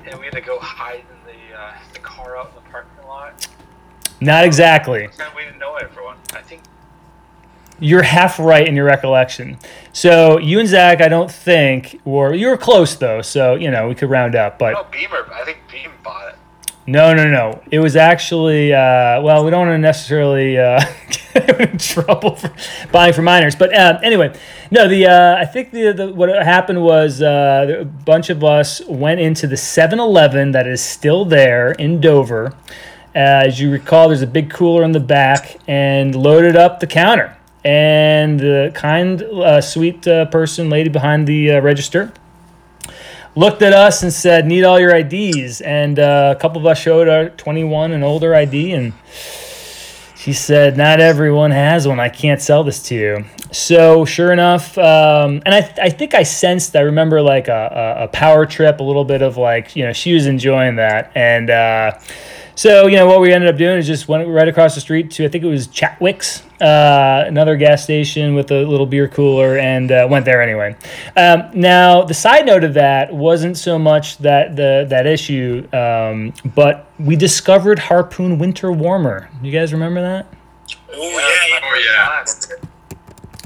[0.06, 3.06] and we had to go hide in the uh, the car out in the parking
[3.06, 3.48] lot.
[4.22, 5.10] Not exactly.
[5.36, 6.18] We didn't know everyone.
[6.34, 6.62] I think
[7.84, 9.58] You're half right in your recollection.
[9.92, 13.22] So you and Zach, I don't think, were you were close though.
[13.22, 15.30] So you know we could round up, but no Beamer.
[15.34, 16.36] I think Beam bought it.
[16.86, 17.62] No, no, no.
[17.72, 20.82] It was actually uh, well, we don't want to necessarily uh,
[21.34, 22.54] get in trouble for
[22.92, 24.38] buying for minors, but uh, anyway,
[24.72, 24.88] no.
[24.88, 29.20] The uh, I think the, the what happened was uh, a bunch of us went
[29.20, 32.54] into the 7-Eleven that is still there in Dover.
[33.16, 37.38] as you recall, there's a big cooler in the back, and loaded up the counter.
[37.66, 42.12] And the kind, uh, sweet uh, person, lady behind the uh, register,
[43.36, 46.80] looked at us and said, "Need all your IDs." And uh, a couple of us
[46.80, 48.94] showed our 21 and older ID, and
[50.16, 52.00] she said, "Not everyone has one.
[52.00, 56.24] I can't sell this to you." So sure enough, um, and I, I think I
[56.24, 56.76] sensed.
[56.76, 59.94] I remember like a, a, a power trip, a little bit of like you know
[59.94, 62.00] she was enjoying that, and uh,
[62.56, 65.12] so you know what we ended up doing is just went right across the street
[65.12, 69.58] to I think it was Chatwick's, uh, another gas station with a little beer cooler,
[69.58, 70.76] and uh, went there anyway.
[71.16, 76.34] Um, now the side note of that wasn't so much that the that issue, um,
[76.56, 79.30] but we discovered Harpoon Winter Warmer.
[79.42, 80.28] You guys remember that?
[80.92, 81.60] Oh yeah, yeah.
[81.64, 82.24] Oh yeah.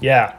[0.02, 0.38] Yeah.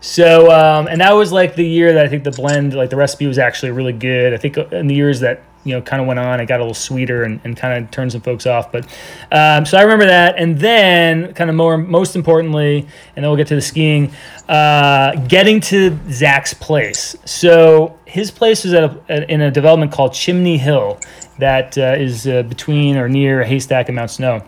[0.00, 2.96] So, um, and that was like the year that I think the blend, like the
[2.96, 4.32] recipe was actually really good.
[4.32, 6.62] I think in the years that, you know, kind of went on, it got a
[6.62, 8.72] little sweeter and, and kind of turned some folks off.
[8.72, 8.84] But,
[9.30, 10.38] um, so I remember that.
[10.38, 12.78] And then kind of more, most importantly,
[13.14, 14.10] and then we'll get to the skiing,
[14.48, 17.14] uh, getting to Zach's place.
[17.24, 20.98] So his place is at a, in a development called Chimney Hill
[21.38, 24.42] that uh, is uh, between or near Haystack and Mount Snow.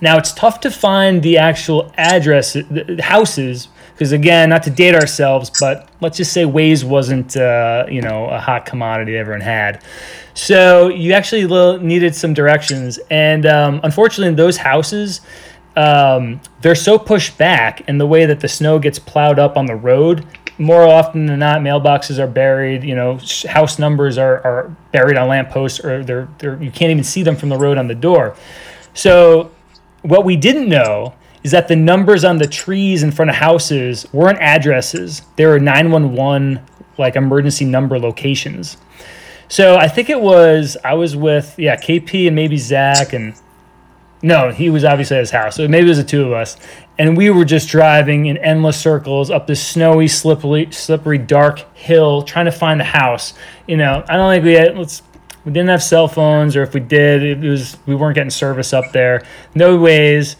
[0.00, 3.68] Now it's tough to find the actual address, the the houses,
[3.98, 8.26] because again, not to date ourselves, but let's just say Waze wasn't, uh, you know,
[8.26, 9.82] a hot commodity everyone had.
[10.34, 15.20] So you actually needed some directions, and um, unfortunately, in those houses,
[15.74, 19.66] um, they're so pushed back, and the way that the snow gets plowed up on
[19.66, 20.24] the road,
[20.58, 22.84] more often than not, mailboxes are buried.
[22.84, 23.18] You know,
[23.48, 27.34] house numbers are, are buried on lampposts, or they're, they're you can't even see them
[27.34, 28.36] from the road on the door.
[28.94, 29.50] So
[30.02, 34.06] what we didn't know is that the numbers on the trees in front of houses
[34.12, 35.22] weren't addresses.
[35.36, 36.60] They were 911
[36.98, 38.76] like emergency number locations.
[39.48, 43.34] So I think it was I was with yeah KP and maybe Zach and
[44.20, 46.56] no he was obviously at his house so maybe it was the two of us
[46.98, 52.22] and we were just driving in endless circles up this snowy slippery slippery dark hill
[52.22, 53.34] trying to find the house.
[53.66, 55.02] You know I don't think we had let's
[55.44, 58.74] we didn't have cell phones or if we did it was we weren't getting service
[58.74, 59.24] up there
[59.54, 60.36] no ways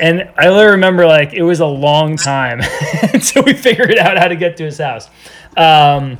[0.00, 2.60] and i literally remember like it was a long time
[3.12, 5.08] until we figured out how to get to his house
[5.56, 6.18] um,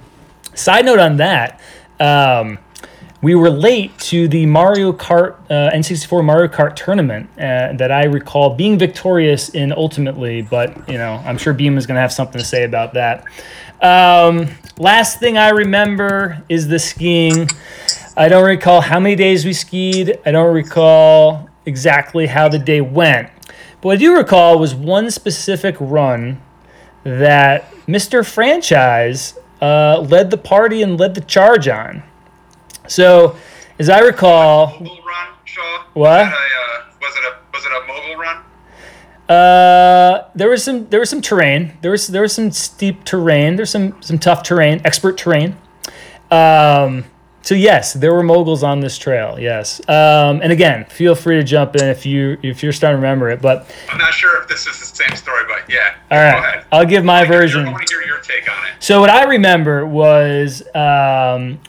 [0.54, 1.60] side note on that
[2.00, 2.58] um,
[3.22, 8.04] we were late to the Mario Kart uh, N64 Mario Kart tournament uh, that I
[8.04, 12.12] recall being victorious in ultimately, but you know I'm sure Beam is going to have
[12.12, 13.24] something to say about that.
[13.82, 14.48] Um,
[14.78, 17.48] last thing I remember is the skiing.
[18.16, 20.18] I don't recall how many days we skied.
[20.24, 23.30] I don't recall exactly how the day went.
[23.86, 26.42] What I do recall was one specific run
[27.04, 28.26] that Mr.
[28.26, 32.02] Franchise uh, led the party and led the charge on.
[32.88, 33.36] So,
[33.78, 35.84] as I recall, Mogul run, Shaw.
[35.92, 36.26] What?
[36.26, 38.42] Was it, a, uh, was it a was it a mogul run?
[39.28, 41.78] uh, there was some there was some terrain.
[41.80, 43.54] There was there was some steep terrain.
[43.54, 45.56] There's some some tough terrain, expert terrain.
[46.32, 47.04] Um,
[47.46, 49.38] so yes, there were moguls on this trail.
[49.38, 53.00] Yes, um, and again, feel free to jump in if you if you're starting to
[53.00, 53.40] remember it.
[53.40, 55.94] But I'm not sure if this is the same story, but yeah.
[56.10, 56.64] All right, Go ahead.
[56.72, 57.64] I'll give my I version.
[57.68, 58.72] I want to hear your take on it.
[58.80, 61.60] So what I remember was um,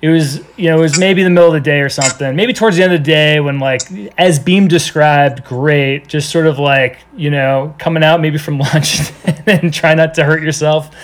[0.00, 2.52] it was you know it was maybe the middle of the day or something, maybe
[2.52, 3.82] towards the end of the day when like
[4.16, 9.10] as Beam described, great, just sort of like you know coming out maybe from lunch
[9.46, 10.94] and try not to hurt yourself.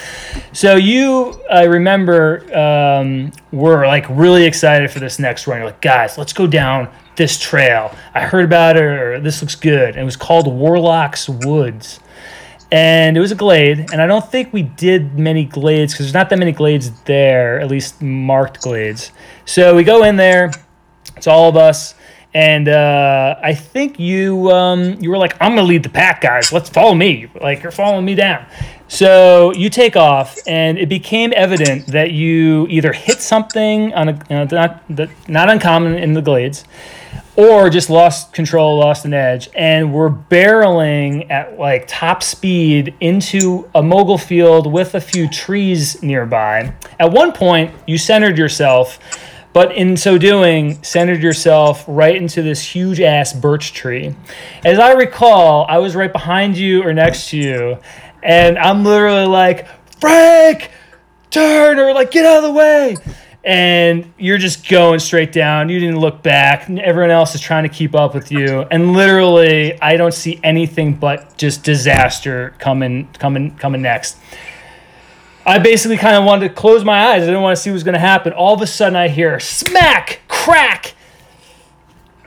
[0.52, 5.58] So you, I remember, um, were like really excited for this next run.
[5.58, 7.94] You're like, guys, let's go down this trail.
[8.14, 9.90] I heard about it, or this looks good.
[9.90, 12.00] And it was called Warlock's Woods
[12.72, 16.14] and it was a glade and i don't think we did many glades because there's
[16.14, 19.12] not that many glades there at least marked glades.
[19.44, 20.50] So we go in there
[21.16, 21.94] it's all of us
[22.34, 26.52] and uh, i think you um, you were like i'm gonna lead the pack guys.
[26.52, 27.28] Let's follow me.
[27.40, 28.46] Like you're following me down.
[28.88, 34.18] So you take off and it became evident that you either hit something on a
[34.30, 36.64] uh, not, not uncommon in the glades
[37.36, 43.68] or just lost control, lost an edge, and we're barreling at like top speed into
[43.74, 46.72] a mogul field with a few trees nearby.
[47.00, 48.98] At one point, you centered yourself,
[49.54, 54.14] but in so doing, centered yourself right into this huge ass birch tree.
[54.66, 57.78] As I recall, I was right behind you or next to you,
[58.22, 59.66] and I'm literally like,
[59.98, 60.70] Frank,
[61.30, 62.96] turn, or like, get out of the way
[63.44, 65.68] and you're just going straight down.
[65.68, 66.68] You didn't look back.
[66.70, 70.94] Everyone else is trying to keep up with you, and literally, I don't see anything
[70.94, 74.16] but just disaster coming, coming, coming next.
[75.46, 77.22] I basically kind of wanted to close my eyes.
[77.22, 78.32] I didn't want to see what was going to happen.
[78.32, 80.94] All of a sudden, I hear smack, crack.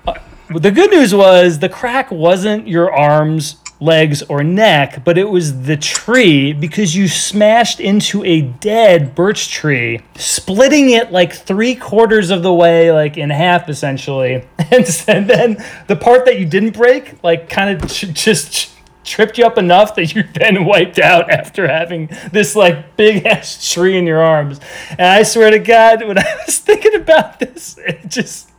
[0.06, 0.14] Uh,
[0.54, 5.64] the good news was the crack wasn't your arms, legs, or neck, but it was
[5.64, 12.30] the tree because you smashed into a dead birch tree, splitting it like three quarters
[12.30, 14.46] of the way, like in half essentially.
[14.60, 18.70] And, and then the part that you didn't break, like kind of ch- just ch-
[19.08, 23.72] tripped you up enough that you then wiped out after having this like big ass
[23.74, 24.60] tree in your arms.
[24.92, 28.50] And I swear to God, when I was thinking about this, it just,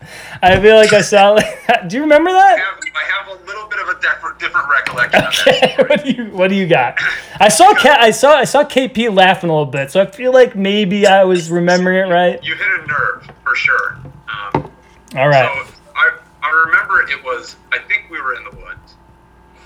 [0.43, 2.59] I feel like I saw like, do you remember I that?
[2.59, 5.81] have, I have a little bit of a different, different recollection of that.
[5.81, 6.99] Okay, what do you what do you got?
[7.39, 10.33] I saw Kat, I saw I saw KP laughing a little bit, so I feel
[10.33, 12.43] like maybe I was remembering it right.
[12.43, 13.99] You hit a nerve for sure.
[14.29, 14.71] Um,
[15.17, 15.67] All right.
[15.67, 18.95] So I, I remember it was, I think we were in the woods.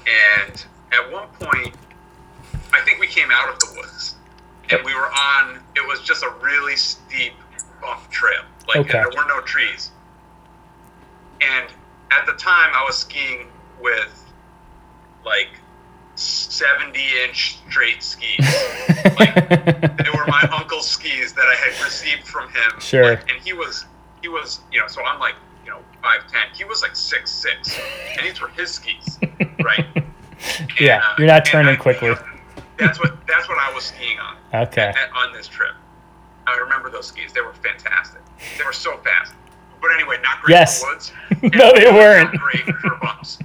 [0.06, 1.74] And at one point,
[2.72, 4.16] I think we came out of the woods.
[4.70, 7.32] And we were on, it was just a really steep
[7.80, 8.42] bump trail.
[8.68, 8.92] Like, Okay.
[8.92, 9.90] there were no trees.
[11.40, 11.66] And
[12.10, 13.48] at the time, I was skiing
[13.80, 14.18] with
[15.24, 15.48] like
[16.14, 18.38] 70 inch straight skis.
[19.18, 22.80] like, They were my uncle's skis that I had received from him.
[22.80, 23.04] Sure.
[23.04, 23.84] Like, and he was,
[24.22, 25.34] he was, you know, so I'm like,
[25.64, 26.42] you know, five ten.
[26.56, 27.78] He was like six six,
[28.16, 29.18] and these were his skis,
[29.62, 29.86] right?
[30.80, 32.14] Yeah, And, uh, you're not turning I- quickly.
[32.78, 34.36] That's what that's what I was skiing on.
[34.62, 34.92] Okay.
[34.96, 35.74] at- on this trip.
[36.46, 37.32] I remember those skis.
[37.32, 38.20] They were fantastic.
[38.58, 39.32] They were so fast.
[39.80, 40.82] But anyway, not great Yes.
[40.82, 41.12] for woods.
[41.42, 42.32] No, they weren't.
[42.32, 43.38] Not great for bumps.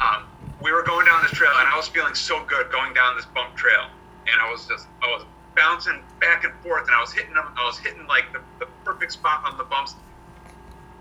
[0.00, 0.24] um,
[0.62, 3.26] we were going down this trail, and I was feeling so good going down this
[3.26, 3.86] bump trail,
[4.26, 5.24] and I was just I was
[5.54, 7.46] bouncing back and forth, and I was hitting them.
[7.56, 9.94] I was hitting like the, the perfect spot on the bumps,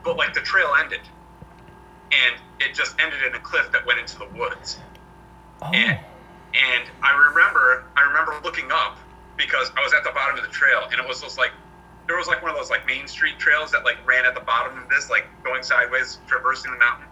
[0.03, 1.01] but like the trail ended,
[2.11, 4.77] and it just ended in a cliff that went into the woods.
[5.62, 5.72] Oh.
[5.74, 5.99] And,
[6.53, 8.97] and I remember, I remember looking up
[9.38, 11.51] because I was at the bottom of the trail, and it was just like
[12.08, 14.41] there was like one of those like main street trails that like ran at the
[14.41, 17.08] bottom of this, like going sideways, traversing the mountain.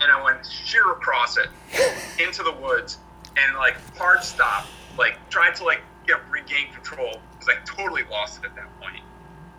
[0.00, 1.48] And I went sheer across it
[2.22, 2.98] into the woods,
[3.36, 4.66] and like hard stop,
[4.98, 9.02] like tried to like get regain control because I totally lost it at that point.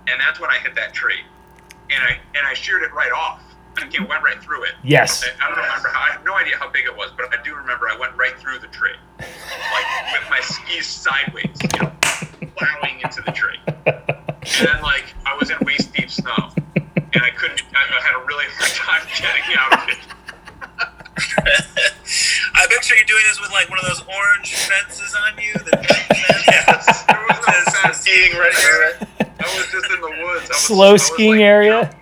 [0.07, 1.21] And that's when I hit that tree,
[1.89, 3.41] and I and I sheared it right off.
[3.77, 4.73] Like it went right through it.
[4.83, 5.23] Yes.
[5.23, 6.01] I, I don't remember how.
[6.09, 8.37] I have no idea how big it was, but I do remember I went right
[8.39, 11.91] through the tree, like with my skis sideways, you know,
[12.55, 13.59] plowing into the tree.
[13.85, 17.61] And then like I was in waist deep snow, and I couldn't.
[17.75, 21.05] I, I had a really hard time getting out of it.
[22.55, 25.53] I picture you're doing this with like one of those orange fences on you.
[25.53, 25.75] The
[26.47, 27.97] Yes, there was no Just fence.
[27.99, 28.99] skiing right here.
[29.19, 30.45] I was just in the woods.
[30.49, 31.95] I was, Slow skiing like, area.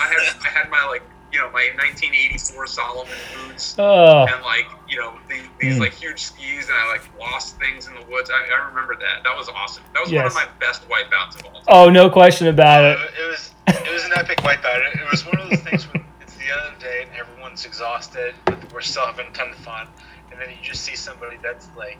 [0.00, 4.66] I had I had my like you know my 1984 Salomon boots Oh, and like
[4.88, 5.80] you know these, these Mm.
[5.80, 8.30] like huge skis and I like lost things in the woods.
[8.30, 9.24] I, I remember that.
[9.24, 9.82] That was awesome.
[9.94, 11.64] That was one of my best wipeouts of all time.
[11.68, 12.98] oh, no question about Uh, it.
[13.22, 14.80] it was it was an epic wipeout.
[14.94, 17.10] It, it was one of those things when it's the end of the day and
[17.14, 19.86] everyone's exhausted, but we're still having a ton of fun.
[20.32, 21.98] And then you just see somebody that's like,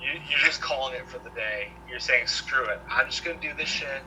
[0.00, 1.72] you, you're just calling it for the day.
[1.88, 2.80] You're saying, screw it.
[2.88, 4.02] I'm just gonna do this shit.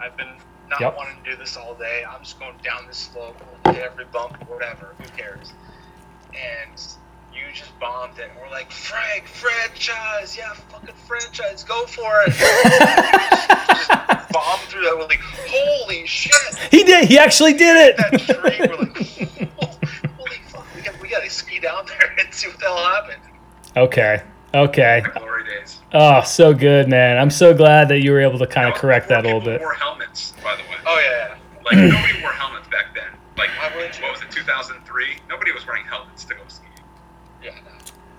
[0.00, 0.32] I've been
[0.70, 0.96] not Yep.
[0.96, 2.04] wanting to do this all day.
[2.08, 4.94] I'm just going down this slope, hit every bump, whatever.
[4.98, 5.52] Who cares?
[6.32, 6.80] And
[7.34, 8.30] you just bombed it.
[8.30, 12.32] And we're like, Frank, franchise, yeah, fucking franchise, go for it.
[12.32, 14.96] just, just bombed through that.
[14.96, 16.32] We're like, holy shit!
[16.70, 17.08] He did.
[17.08, 17.96] He actually did it.
[17.96, 18.58] that tree.
[18.60, 19.50] We're like,
[20.16, 22.76] holy fuck, we got, we got to ski down there and see what the hell
[22.78, 23.22] happened.
[23.76, 24.22] okay.
[24.54, 25.02] Okay.
[25.14, 25.80] Glory days.
[25.92, 27.18] Oh, so good, man.
[27.18, 29.60] I'm so glad that you were able to kind of correct that a little bit.
[29.60, 30.76] Wore helmets, by the way.
[30.86, 33.10] Oh yeah, Like nobody wore helmets back then.
[33.36, 34.02] Like Why wouldn't you?
[34.04, 35.04] what was it, 2003?
[35.28, 36.70] Nobody was wearing helmets to go skiing.
[37.42, 37.50] yeah.
[37.64, 37.70] No.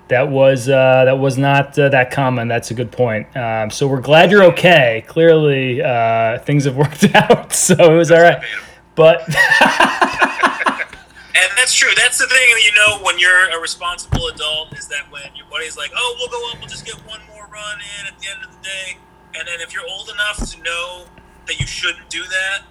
[0.08, 2.48] That was uh, that was not uh, that common.
[2.48, 3.36] That's a good point.
[3.36, 5.04] Um, so we're glad you're okay.
[5.08, 8.42] Clearly, uh, things have worked out, so it was all right.
[8.42, 8.68] Debatable.
[8.96, 9.22] But
[11.34, 11.92] And that's true.
[11.96, 15.78] That's the thing you know when you're a responsible adult is that when your buddy's
[15.78, 16.60] like, "Oh, we'll go up.
[16.60, 18.98] We'll just get one more run in at the end of the day."
[19.36, 21.06] And then if you're old enough to know
[21.48, 22.64] that you shouldn't do that,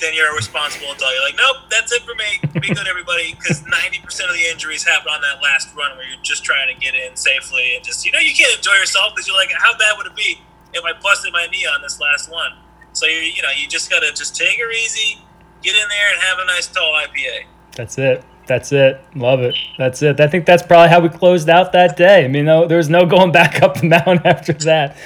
[0.00, 1.12] then you're a responsible adult.
[1.12, 2.40] You're like, "Nope, that's it for me.
[2.60, 6.06] Be good, everybody," because ninety percent of the injuries happen on that last run where
[6.06, 9.14] you're just trying to get in safely and just you know you can't enjoy yourself
[9.14, 10.40] because you're like, "How bad would it be
[10.74, 12.52] if I busted my knee on this last one?"
[12.92, 15.18] So you you know you just gotta just take her easy,
[15.62, 17.46] get in there and have a nice tall IPA.
[17.76, 18.24] That's it.
[18.46, 19.00] That's it.
[19.14, 19.54] Love it.
[19.78, 20.20] That's it.
[20.20, 22.24] I think that's probably how we closed out that day.
[22.24, 24.96] I mean, no, there was no going back up the mountain after that.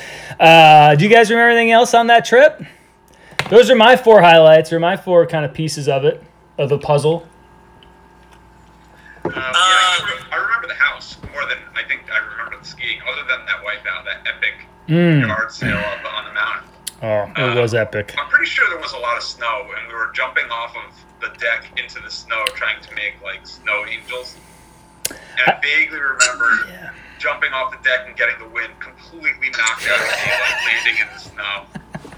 [0.40, 2.62] Uh, do you guys remember anything else on that trip?
[3.48, 6.22] Those are my four highlights, or my four kind of pieces of it,
[6.58, 7.26] of the puzzle.
[9.24, 12.64] Uh, yeah, I remember, I remember the house more than I think I remember the
[12.66, 12.98] skiing.
[13.10, 15.26] Other than that wipeout, that epic Mm.
[15.26, 16.64] yard sale up on the mountain.
[17.36, 18.14] Oh, it was epic.
[18.18, 20.94] I'm pretty sure there was a lot of snow, and we were jumping off of
[21.20, 24.36] the deck into the snow, trying to make like snow angels.
[25.10, 26.90] And I vaguely remember Yeah.
[27.18, 30.96] jumping off the deck and getting the wind completely knocked out of me, like landing
[31.02, 31.64] in the snow,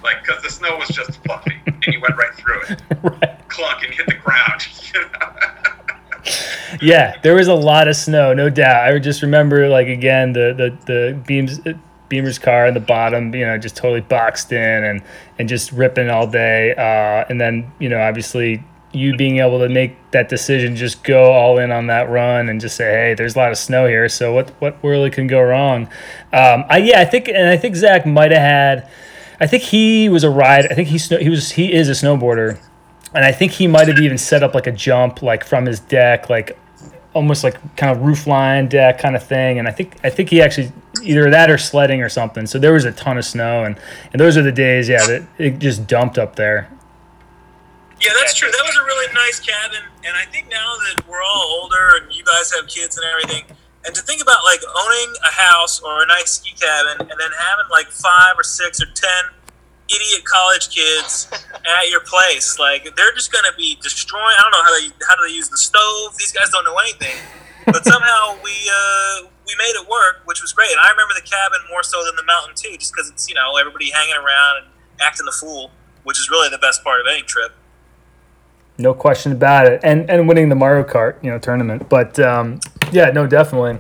[0.03, 3.49] like because the snow was just fluffy, and you went right through it, right.
[3.49, 4.67] clunk, and hit the ground.
[4.93, 5.31] You know?
[6.83, 8.87] Yeah, there was a lot of snow, no doubt.
[8.89, 11.61] I would just remember, like again, the the the beams,
[12.09, 15.03] Beamer's car in the bottom, you know, just totally boxed in and
[15.39, 16.75] and just ripping all day.
[16.75, 21.33] Uh, and then you know, obviously, you being able to make that decision, just go
[21.33, 24.09] all in on that run and just say, hey, there's a lot of snow here,
[24.09, 25.85] so what what really can go wrong?
[26.33, 28.91] Um, I yeah, I think, and I think Zach might have had.
[29.43, 30.69] I think he was a rider.
[30.71, 32.61] I think he snow, he was he is a snowboarder
[33.15, 35.81] and I think he might have even set up like a jump like from his
[35.81, 36.57] deck, like
[37.13, 39.59] almost like kind of roof line deck kind of thing.
[39.59, 40.73] And I think I think he actually
[41.03, 42.47] either that or sledding or something.
[42.47, 43.77] So there was a ton of snow, and
[44.13, 46.71] and those are the days, yeah, that it just dumped up there.
[48.01, 48.51] Yeah, that's true.
[48.51, 52.09] That was a really nice cabin, and I think now that we're all older and
[52.15, 53.45] you guys have kids and everything,
[53.85, 57.31] and to think about like owning a house or a nice ski cabin, and then
[57.37, 59.37] having like five or six or ten
[59.93, 61.29] idiot college kids
[61.77, 64.33] at your place, like they're just gonna be destroying.
[64.33, 66.17] I don't know how they how do they use the stove.
[66.17, 67.21] These guys don't know anything,
[67.67, 70.73] but somehow we uh, we made it work, which was great.
[70.73, 73.35] And I remember the cabin more so than the mountain too, just because it's you
[73.35, 74.67] know everybody hanging around and
[75.05, 75.71] acting the fool,
[76.05, 77.53] which is really the best part of any trip.
[78.81, 81.89] No question about it, and and winning the Mario Kart, you know, tournament.
[81.89, 82.61] But um,
[82.93, 83.79] yeah, no, definitely.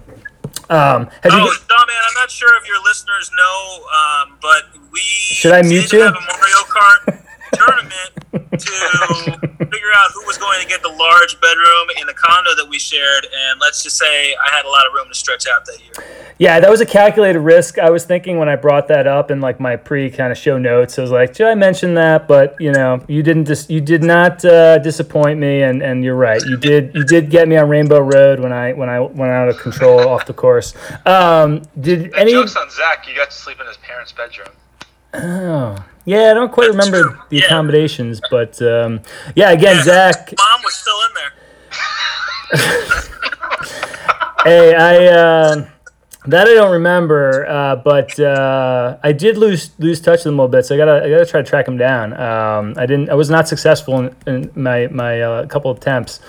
[0.69, 1.31] Um, Oh, you?
[1.31, 5.93] no, man, I'm not sure if your listeners know, um, but we Should I mute
[5.93, 6.01] you?
[6.01, 11.41] have a Mario Kart tournament to figure out who was going to get the large
[11.41, 13.25] bedroom in the condo that we shared.
[13.25, 16.07] And let's just say I had a lot of room to stretch out that year.
[16.39, 17.79] Yeah, that was a calculated risk.
[17.79, 20.57] I was thinking when I brought that up in like my pre kind of show
[20.59, 22.27] notes, I was like, should I mention that?
[22.27, 26.17] But you know, you didn't dis- you did not uh, disappoint me, and, and you're
[26.17, 26.41] right.
[26.47, 29.51] You did you did get me on Rainbow Road when I when I went out
[29.51, 30.73] of control off the course.
[31.05, 32.33] Um, did The any?
[32.33, 33.07] joke's on Zach.
[33.07, 34.49] You got to sleep in his parents' bedroom.
[35.13, 35.77] Oh,
[36.13, 37.19] yeah, I don't quite That's remember true.
[37.31, 37.45] the Yeah.
[37.47, 39.01] accommodations, but um,
[39.37, 39.83] yeah, again, Yeah.
[39.91, 40.35] Zach.
[40.39, 41.33] Mom was still in there.
[44.45, 45.67] Hey, I uh,
[46.27, 50.43] That I don't remember, uh, but uh, I did lose lose touch with them a
[50.43, 50.65] little bit.
[50.67, 52.13] So I gotta I gotta try to track them down.
[52.15, 53.11] Um, I didn't.
[53.11, 56.21] I was not successful in, in my my uh, couple attempts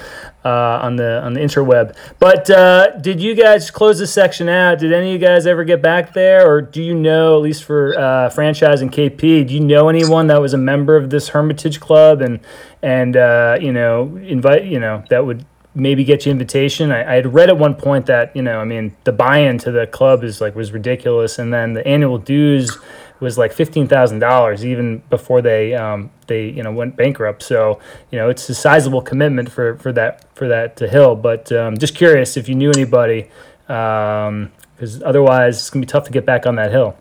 [0.44, 1.96] uh, on the on the interweb.
[2.20, 4.80] But uh, did you guys close this section out?
[4.80, 7.64] Did any of you guys ever get back there, or do you know at least
[7.64, 9.48] for uh, franchise and KP?
[9.48, 12.39] Do you know anyone that was a member of this Hermitage Club and
[12.82, 16.92] and uh, you know invite you know that would maybe get you invitation.
[16.92, 19.72] I, I had read at one point that you know, I mean, the buy-in to
[19.72, 22.78] the club is like was ridiculous, and then the annual dues
[23.22, 27.43] was like fifteen thousand dollars even before they um, they you know went bankrupt.
[27.43, 27.80] So
[28.11, 31.15] you know, it's a sizable commitment for for that for that to hill.
[31.15, 33.30] But um, just curious if you knew anybody,
[33.67, 36.97] because otherwise it's gonna be tough to get back on that hill.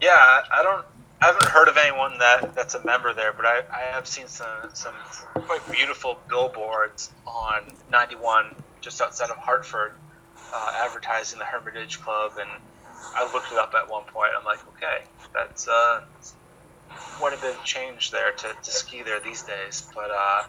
[0.00, 0.86] Yeah, I I don't.
[1.20, 4.28] I haven't heard of anyone that, that's a member there, but I, I have seen
[4.28, 4.94] some some
[5.34, 9.94] quite beautiful billboards on 91 just outside of Hartford,
[10.54, 12.50] uh, advertising the Hermitage Club, and
[13.14, 14.30] I looked it up at one point.
[14.38, 15.04] I'm like, okay,
[15.36, 16.00] that's uh,
[16.88, 19.88] quite a bit of change there to, to ski there these days.
[19.94, 20.44] But uh,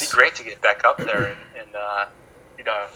[0.00, 2.06] it'd be great to get back up there and, and uh,
[2.58, 2.86] you know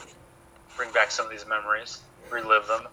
[0.77, 2.89] bring back some of these memories, relive them.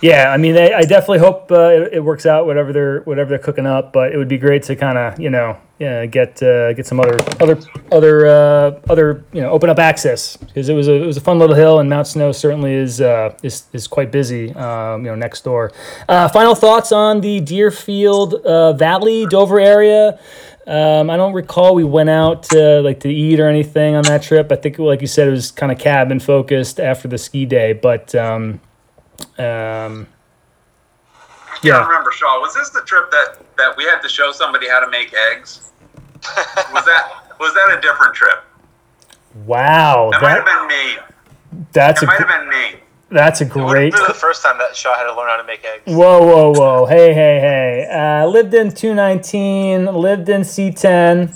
[0.00, 3.30] Yeah, I mean, they, I definitely hope uh, it, it works out whatever they're whatever
[3.30, 3.92] they're cooking up.
[3.92, 7.00] But it would be great to kind of you know yeah, get uh, get some
[7.00, 7.58] other other
[7.90, 11.20] other uh, other you know open up access because it was a it was a
[11.20, 15.10] fun little hill and Mount Snow certainly is uh, is is quite busy um, you
[15.10, 15.72] know next door.
[16.08, 20.20] Uh, final thoughts on the Deerfield uh, Valley Dover area.
[20.66, 24.52] Um, I don't recall we went out like to eat or anything on that trip.
[24.52, 27.72] I think, like you said, it was kind of cabin focused after the ski day.
[27.72, 28.60] But um,
[29.38, 30.06] um,
[31.52, 31.86] I Yeah.
[31.86, 32.40] remember, Shaw.
[32.40, 35.70] Was this the trip that, that we had to show somebody how to make eggs?
[36.72, 38.42] was that was that a different trip?
[39.46, 40.96] wow, That, might have been me.
[41.72, 42.80] that's It a might have been me.
[43.10, 43.92] that's a great.
[43.94, 45.82] have the first time that Shaw had to learn how to make eggs.
[45.86, 46.86] Whoa, whoa, whoa!
[46.86, 47.88] Hey, hey, hey!
[47.92, 49.86] Uh, lived in two nineteen.
[49.86, 51.28] Lived in C ten.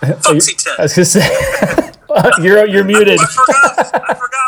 [0.00, 0.78] Fuck C10.
[0.78, 1.90] I was gonna say
[2.42, 3.18] you're you're muted.
[3.20, 3.94] I forgot.
[4.10, 4.45] I forgot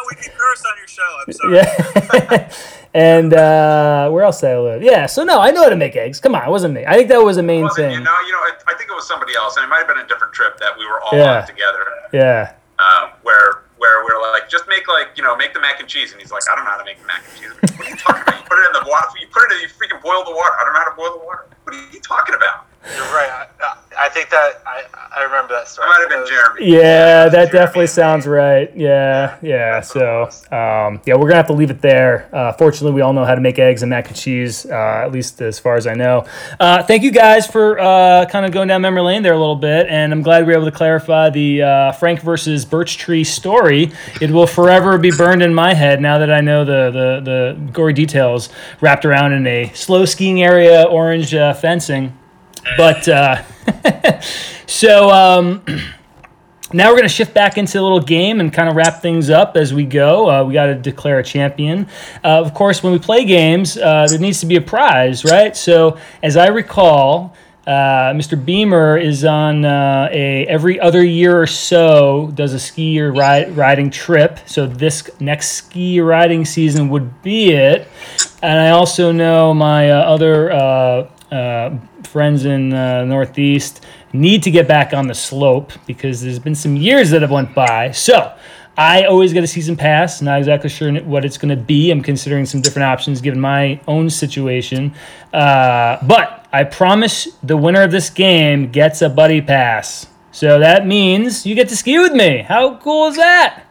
[0.64, 1.02] we on your show.
[1.26, 1.56] I'm sorry.
[1.56, 2.52] Yeah.
[2.94, 4.82] and uh, where else did I live?
[4.82, 5.06] Yeah.
[5.06, 6.20] So no, I know how to make eggs.
[6.20, 6.84] Come on, it wasn't me.
[6.86, 7.92] I think that was a main Wasn't thing.
[7.98, 8.16] you know?
[8.26, 10.06] You know, I, I think it was somebody else, and it might have been a
[10.06, 11.40] different trip that we were all Yeah.
[11.40, 11.84] on together.
[12.12, 12.54] Yeah.
[12.78, 15.88] Um, where where we are like, just make like you know, make the mac and
[15.88, 17.50] cheese, and he's like, I don't know how to make mac and cheese.
[17.76, 18.38] What are you talking about?
[18.38, 19.08] You put it in the water.
[19.20, 19.60] You put it in.
[19.62, 20.54] You freaking boil the water.
[20.60, 21.46] I don't know how to boil the water.
[21.64, 22.66] What are you talking about?
[22.84, 23.28] You're right.
[23.30, 24.84] I, I- I think that I,
[25.16, 25.88] I remember that It story.
[25.88, 26.70] might have been Jeremy.
[26.72, 28.32] Yeah, that Jeremy definitely sounds me.
[28.32, 28.76] right.
[28.76, 29.72] Yeah, yeah.
[29.80, 30.22] That's So,
[30.56, 32.28] um, yeah, we're gonna have to leave it there.
[32.32, 35.10] Uh, fortunately, we all know how to make eggs and mac and cheese, uh, at
[35.10, 36.26] least as far as I know.
[36.60, 39.56] Uh, thank you guys for uh, kind of going down memory lane there a little
[39.56, 43.24] bit, and I'm glad we were able to clarify the uh, Frank versus Birch Tree
[43.24, 43.90] story.
[44.20, 47.20] It will forever be burned in my head now that I know the the,
[47.56, 48.48] the gory details
[48.80, 52.16] wrapped around in a slow skiing area, orange uh, fencing.
[52.76, 53.42] But uh,
[54.66, 55.10] so.
[55.10, 55.64] Um,
[56.72, 59.30] now we're going to shift back into a little game and kind of wrap things
[59.30, 60.28] up as we go.
[60.28, 61.86] Uh, we got to declare a champion.
[62.22, 65.56] Uh, of course, when we play games, uh, there needs to be a prize, right?
[65.56, 67.34] So, as I recall,
[67.68, 68.42] uh, Mr.
[68.42, 73.54] Beamer is on uh, a every other year or so does a ski or ride,
[73.54, 74.38] riding trip.
[74.46, 77.86] So this next ski riding season would be it.
[78.42, 84.50] And I also know my uh, other uh, uh, friends in uh, Northeast need to
[84.50, 87.90] get back on the slope because there's been some years that have went by.
[87.90, 88.34] So
[88.76, 90.22] I always get a season pass.
[90.22, 91.90] Not exactly sure what it's going to be.
[91.90, 94.94] I'm considering some different options given my own situation.
[95.32, 100.06] Uh, but I promise the winner of this game gets a buddy pass.
[100.30, 102.38] So that means you get to ski with me.
[102.38, 103.64] How cool is that?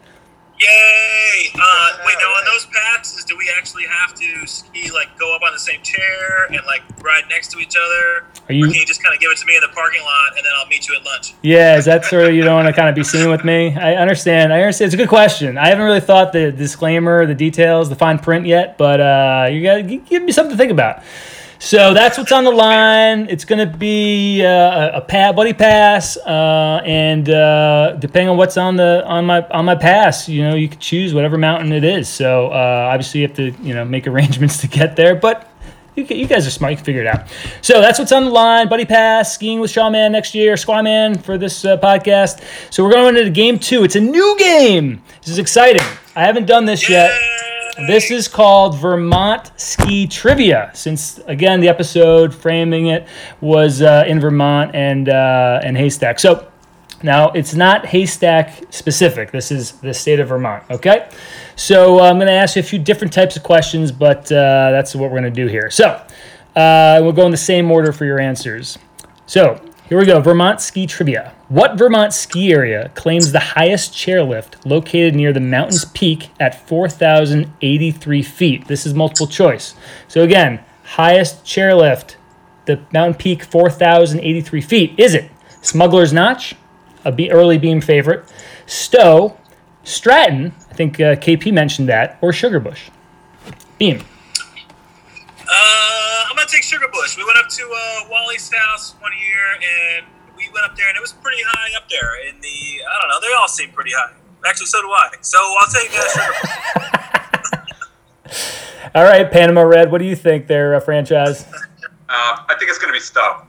[0.60, 1.50] Yay!
[1.54, 5.44] Uh, wait, now on those passes, do we actually have to ski like go up
[5.44, 8.26] on the same chair and like ride next to each other?
[8.50, 8.66] Are you?
[8.66, 10.46] Or can you just kind of give it to me in the parking lot and
[10.46, 11.36] then I'll meet you at lunch?
[11.44, 13.76] Yeah, is that sort of you don't want to kind of be seen with me?
[13.76, 14.52] I understand.
[14.52, 14.88] I understand.
[14.88, 15.58] It's a good question.
[15.58, 19.62] I haven't really thought the disclaimer, the details, the fine print yet, but uh, you
[19.62, 21.04] got to give me something to think about.
[21.60, 23.28] So that's what's on the line.
[23.30, 28.58] It's going to be uh, a pad, buddy pass, uh, and uh, depending on what's
[28.58, 31.84] on the on my on my pass, you know, you can choose whatever mountain it
[31.84, 32.08] is.
[32.08, 35.52] So uh, obviously, you have to you know make arrangements to get there, but
[35.96, 36.72] you, you guys are smart.
[36.72, 37.28] You can figure it out.
[37.62, 38.70] So that's what's on the line.
[38.70, 42.44] Buddy Pass, skiing with Shawman next year, Squawman for this uh, podcast.
[42.72, 43.84] So we're going into game two.
[43.84, 45.02] It's a new game.
[45.22, 45.86] This is exciting.
[46.16, 47.12] I haven't done this yet.
[47.86, 50.72] This is called Vermont Ski Trivia.
[50.74, 53.08] Since again, the episode framing it
[53.40, 56.20] was uh, in Vermont and uh, and Haystack.
[56.20, 56.48] So
[57.04, 59.30] Now, it's not haystack specific.
[59.30, 61.10] This is the state of Vermont, okay?
[61.56, 64.72] So uh, I'm going to ask you a few different types of questions, but uh,
[64.72, 65.70] that's what we're going to do here.
[65.70, 65.90] So
[66.56, 68.80] uh, we'll go in the same order for your answers.
[69.28, 71.34] So here we go Vermont ski trivia.
[71.50, 78.22] What Vermont ski area claims the highest chairlift located near the mountain's peak at 4,083
[78.22, 78.68] feet?
[78.68, 79.74] This is multiple choice.
[80.10, 82.16] So again, highest chairlift,
[82.66, 84.96] the mountain peak 4,083 feet.
[84.98, 85.32] Is it
[85.62, 86.56] Smuggler's Notch,
[87.06, 88.30] a be- early beam favorite,
[88.66, 89.38] Stowe,
[89.86, 92.90] Stratton, I think uh, KP mentioned that, or Sugarbush?
[93.78, 94.02] Beam.
[95.50, 97.16] Uh, I'm gonna take Sugarbush.
[97.16, 100.06] We went up to uh, Wally's house one year, and
[100.58, 102.28] went up there, and it was pretty high up there.
[102.28, 104.14] In the, I don't know, they all seem pretty high.
[104.48, 105.10] Actually, so do I.
[105.22, 107.64] So I'll take uh, Sugar
[108.96, 111.46] All right, Panama Red, what do you think there, uh, franchise?
[111.46, 111.52] Um,
[112.10, 113.44] I think it's going to be Stowe.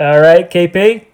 [0.00, 1.06] All right, KP?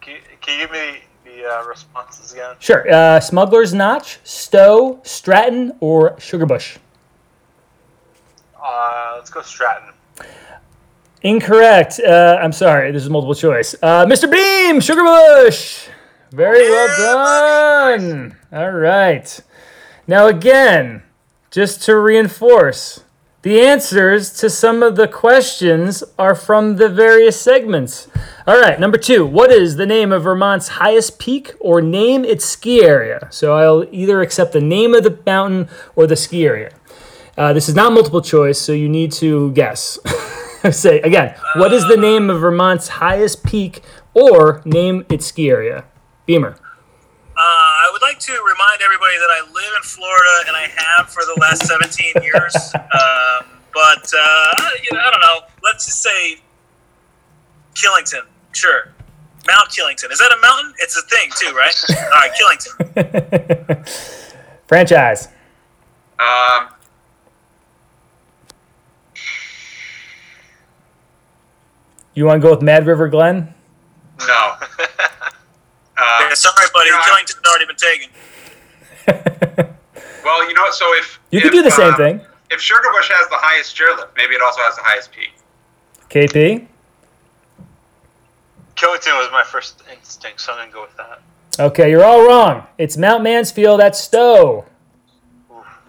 [0.00, 2.56] Can you, can you give me the uh, responses again?
[2.60, 2.90] Sure.
[2.90, 6.78] Uh, Smuggler's Notch, Stowe, Stratton, or Sugarbush?
[8.62, 9.93] Uh, let's go Stratton.
[11.24, 12.00] Incorrect.
[12.00, 12.92] Uh, I'm sorry.
[12.92, 13.74] This is multiple choice.
[13.82, 14.30] Uh, Mr.
[14.30, 15.88] Beam, Sugarbush.
[16.30, 18.36] Very well done.
[18.52, 19.40] All right.
[20.06, 21.02] Now, again,
[21.50, 23.04] just to reinforce,
[23.40, 28.06] the answers to some of the questions are from the various segments.
[28.46, 29.24] All right, number two.
[29.24, 33.28] What is the name of Vermont's highest peak or name its ski area?
[33.30, 36.74] So I'll either accept the name of the mountain or the ski area.
[37.38, 39.98] Uh, this is not multiple choice, so you need to guess.
[40.70, 43.82] Say again, what is the name of Vermont's highest peak
[44.14, 45.84] or name its ski area?
[46.24, 46.56] Beamer.
[47.36, 51.10] Uh, I would like to remind everybody that I live in Florida, and I have
[51.10, 52.54] for the last 17 years.
[52.94, 55.40] Um, but uh, you know, I don't know.
[55.64, 56.36] Let's just say
[57.74, 58.24] Killington.
[58.52, 58.92] Sure,
[59.48, 60.12] Mount Killington.
[60.12, 60.72] Is that a mountain?
[60.78, 61.74] It's a thing too, right?
[61.90, 63.88] All right, Killington.
[64.68, 65.26] Franchise.
[66.20, 66.68] Um,
[72.14, 73.52] You want to go with Mad River Glen?
[74.26, 74.52] no.
[75.96, 76.90] Uh, Yeah, sorry, buddy.
[76.90, 77.00] Yeah.
[77.04, 78.10] Killington's already been taken.
[80.24, 82.20] well, you know, so if You can if, do the same uh, thing.
[82.50, 85.32] If Sugarbush has the highest chairlift, maybe it also has the highest peak.
[86.10, 86.66] KP.
[88.74, 91.20] Killington was my first instinct, so I'm gonna go with that.
[91.60, 92.66] Okay, you're all wrong.
[92.76, 94.64] It's Mount Mansfield at Stowe.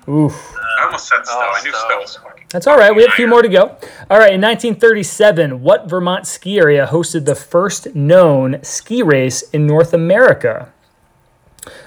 [0.08, 0.56] Oof.
[0.80, 1.34] I almost said Stowe.
[1.36, 1.88] Oh, I knew Stowe.
[1.88, 2.35] Stowe was fucking.
[2.56, 2.96] That's all right.
[2.96, 3.64] We have a few more to go.
[4.10, 4.34] All right.
[4.34, 10.72] In 1937, what Vermont ski area hosted the first known ski race in North America?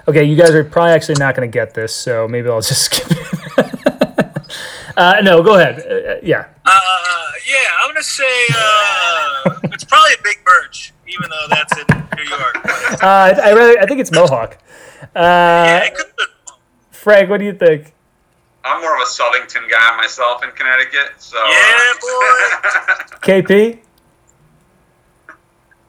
[0.07, 2.83] Okay, you guys are probably actually not going to get this, so maybe I'll just
[2.83, 4.41] skip it.
[4.99, 5.79] uh, no, go ahead.
[5.79, 6.49] Uh, uh, yeah.
[6.67, 11.87] Uh, yeah, I'm gonna say uh, it's probably a Big Birch, even though that's in
[12.15, 13.03] New York.
[13.03, 13.79] Uh, I, rather.
[13.81, 14.59] I think it's Mohawk.
[15.01, 16.07] Uh, Yeah, it could.
[16.91, 17.95] Frank, what do you think?
[18.69, 21.37] I'm more of a Southington guy myself in Connecticut, so.
[21.37, 22.09] Yeah, boy.
[23.43, 23.79] KP.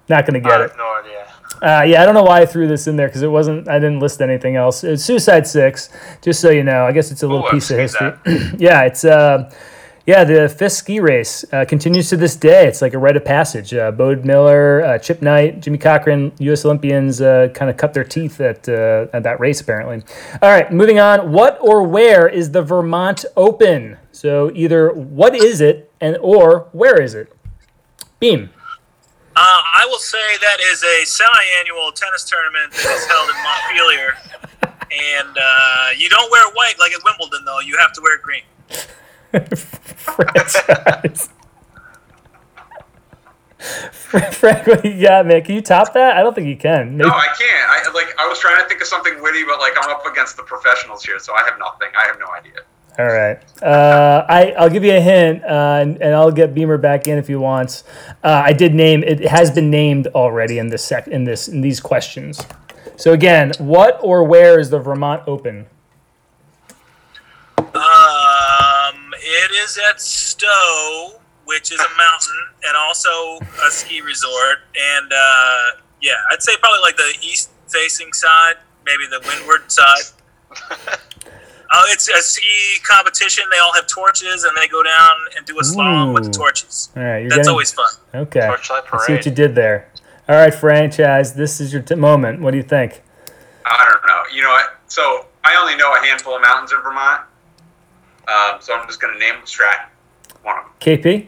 [0.07, 0.77] Not going to I get have it.
[0.77, 1.33] no idea.
[1.61, 3.67] Uh, yeah, I don't know why I threw this in there because it wasn't.
[3.67, 4.83] I didn't list anything else.
[4.83, 5.89] It's Suicide Six,
[6.21, 6.85] just so you know.
[6.85, 8.13] I guess it's a little Ooh, piece of history.
[8.57, 9.51] yeah, it's uh,
[10.09, 12.67] yeah, the Fisk ski race uh, continues to this day.
[12.67, 13.75] It's like a rite of passage.
[13.75, 16.65] Uh, Bode Miller, uh, Chip Knight, Jimmy Cochran, U.S.
[16.65, 19.61] Olympians uh, kind of cut their teeth at uh, at that race.
[19.61, 20.01] Apparently.
[20.41, 21.31] All right, moving on.
[21.31, 23.99] What or where is the Vermont Open?
[24.11, 27.31] So either what is it and or where is it?
[28.19, 28.49] Beam.
[29.35, 34.17] Uh, I will say that is a semi-annual tennis tournament that is held in Montpelier,
[35.21, 37.59] and uh, you don't wear white like at Wimbledon, though.
[37.59, 38.41] You have to wear green.
[39.31, 41.29] Franchise.
[43.59, 45.43] Frank, what you got, man?
[45.43, 46.15] Can you top that?
[46.17, 46.97] I don't think you can.
[46.97, 47.69] Maybe- No, I can't.
[47.69, 48.07] I like.
[48.17, 51.03] I was trying to think of something witty, but like I'm up against the professionals
[51.03, 51.89] here, so I have nothing.
[51.97, 52.53] I have no idea.
[52.97, 53.37] All right.
[53.61, 57.17] Uh, I I'll give you a hint, uh, and, and I'll get Beamer back in
[57.17, 57.83] if he wants.
[58.23, 61.61] Uh, I did name it has been named already in this sec in this in
[61.61, 62.41] these questions.
[62.95, 65.67] So again, what or where is the Vermont Open?
[67.57, 73.09] Um, it is at Stowe, which is a mountain and also
[73.65, 74.59] a ski resort.
[74.97, 78.55] And uh, yeah, I'd say probably like the east-facing side,
[78.85, 80.13] maybe the windward side.
[81.71, 83.45] Oh, it's a ski competition.
[83.51, 86.89] They all have torches, and they go down and do a slalom with the torches.
[86.95, 87.91] All right, you're That's getting, always fun.
[88.13, 88.41] okay.
[88.41, 89.91] Torchlight I see what you did there.
[90.27, 91.33] All right, franchise.
[91.33, 92.41] This is your t- moment.
[92.41, 93.01] What do you think?
[93.65, 94.23] I don't know.
[94.35, 94.79] You know what?
[94.87, 97.21] So I only know a handful of mountains in Vermont,
[98.29, 99.87] um, so I'm just going to name them Stratton.
[100.43, 100.73] One of them.
[100.79, 101.27] KP.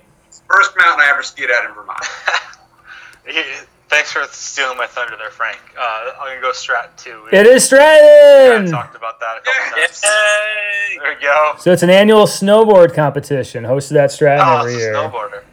[0.50, 2.04] First mountain I ever skied at in Vermont.
[3.90, 5.58] Thanks for stealing my thunder there, Frank.
[5.78, 7.28] Uh, I'm gonna go Strat too.
[7.32, 8.72] It is We Stratton.
[8.72, 10.02] talked about that a couple times.
[10.04, 10.98] Yay!
[11.04, 11.56] There we go.
[11.60, 14.94] So it's an annual snowboard competition hosted at Stratton Oh, every it's a year.
[14.96, 15.44] snowboarder.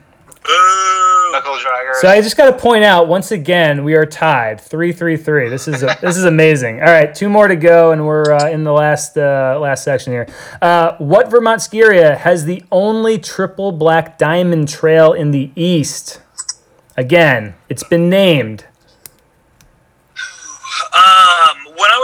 [0.48, 1.32] Boo!
[1.32, 1.94] Knuckle dragger.
[2.00, 5.50] So I just got to point out once again we are tied three three three.
[5.50, 6.80] This is a, this is amazing.
[6.80, 10.14] All right, two more to go, and we're uh, in the last uh, last section
[10.14, 10.26] here.
[10.62, 16.22] Uh, what Vermont ski area has the only triple black diamond trail in the east?
[16.96, 18.64] Again, it's been named.
[20.94, 21.27] Um, when I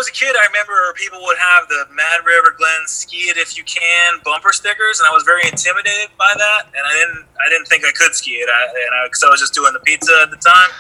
[0.04, 3.56] was a kid, I remember people would have the Mad River Glen ski it if
[3.56, 6.66] you can bumper stickers, and I was very intimidated by that.
[6.66, 9.40] And I didn't, I didn't think I could ski it, I, and because I, was
[9.40, 10.70] just doing the pizza at the time.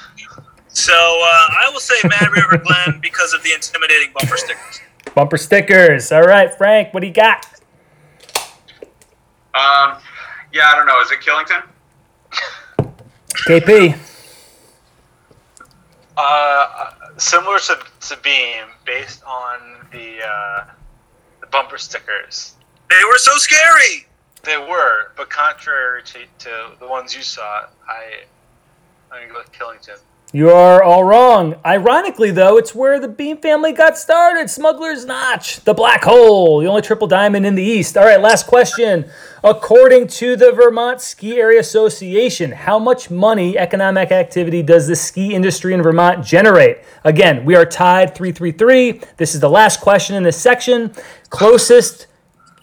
[0.68, 4.80] So uh, I will say Mad River Glen because of the intimidating bumper stickers.
[5.14, 6.12] Bumper stickers.
[6.12, 7.46] All right, Frank, what do you got?
[9.54, 10.02] Um,
[10.52, 11.00] yeah, I don't know.
[11.00, 11.62] Is it Killington?
[13.46, 13.96] KP.
[16.16, 20.64] Uh, similar to, to Beam, based on the uh,
[21.40, 22.54] the bumper stickers.
[22.90, 24.06] They were so scary.
[24.42, 28.24] They were, but contrary to, to the ones you saw, I
[29.10, 29.98] I'm gonna go with Killington.
[30.34, 31.54] You are all wrong.
[31.64, 34.50] Ironically, though, it's where the Beam family got started.
[34.50, 37.96] Smuggler's Notch, the black hole, the only triple diamond in the East.
[37.96, 39.08] All right, last question.
[39.44, 45.32] According to the Vermont Ski Area Association, how much money, economic activity, does the ski
[45.32, 46.78] industry in Vermont generate?
[47.04, 49.02] Again, we are tied 333.
[49.16, 50.92] This is the last question in this section.
[51.30, 52.08] Closest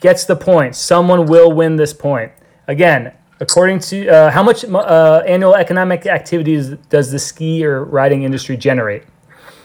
[0.02, 0.76] gets the point.
[0.76, 2.34] Someone will win this point.
[2.68, 8.24] Again, according to uh, how much uh, annual economic activities does the ski or riding
[8.24, 9.04] industry generate?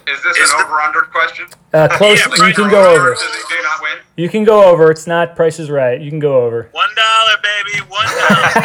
[0.08, 1.46] Is this Is an the- over/under question?
[1.72, 2.18] Uh, close.
[2.18, 3.10] Yeah, you can go over.
[3.14, 3.98] Does he do not win?
[4.16, 4.90] You can go over.
[4.90, 6.00] It's not Price is Right.
[6.00, 6.68] You can go over.
[6.72, 8.46] One dollar, baby, one dollar.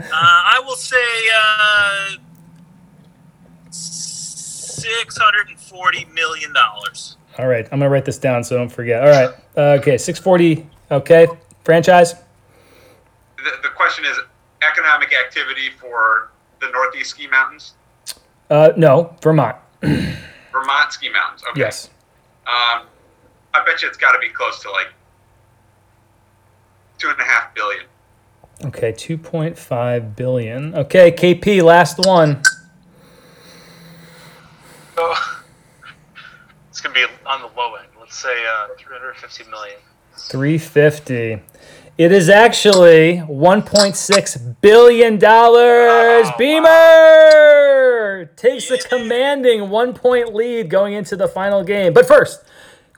[0.00, 0.96] uh, I will say
[1.38, 2.16] uh,
[3.70, 7.16] six hundred and forty million dollars.
[7.38, 9.02] All right, I'm gonna write this down so I don't forget.
[9.02, 9.28] All right.
[9.56, 10.66] Uh, okay, 640.
[10.90, 11.26] Okay,
[11.64, 12.14] franchise.
[13.46, 14.18] The, the question is
[14.68, 17.74] economic activity for the Northeast Ski Mountains,
[18.50, 19.56] Uh, no, Vermont.
[19.82, 21.44] Vermont Ski Mountains.
[21.50, 21.60] Okay.
[21.60, 21.90] Yes.
[22.46, 22.86] Um,
[23.54, 24.88] I bet you it's got to be close to like
[26.98, 27.84] two and a half billion.
[28.64, 30.74] Okay, 2.5 billion.
[30.74, 32.42] Okay, KP, last one.
[34.96, 35.14] So
[36.70, 37.86] it's gonna be on the low end.
[38.00, 39.76] Let's say uh, 350 million.
[40.16, 41.42] 350.
[41.98, 46.26] It is actually 1.6 billion dollars.
[46.28, 51.94] Oh, Beamer takes the commanding one point lead going into the final game.
[51.94, 52.44] But first,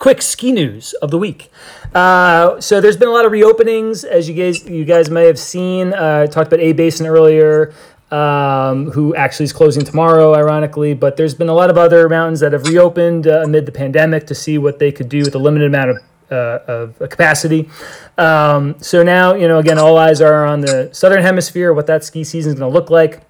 [0.01, 1.49] quick ski news of the week.
[1.95, 5.39] Uh, so there's been a lot of reopenings, as you guys you guys may have
[5.39, 5.95] seen.
[5.95, 7.73] Uh, I talked about A Basin earlier.
[8.11, 10.95] Um, who actually is closing tomorrow, ironically.
[10.95, 14.27] But there's been a lot of other mountains that have reopened uh, amid the pandemic
[14.29, 15.99] to see what they could do with a limited amount of
[16.31, 17.69] uh, of capacity.
[18.17, 22.05] Um, so now, you know, again, all eyes are on the southern hemisphere, what that
[22.05, 23.23] ski season is going to look like.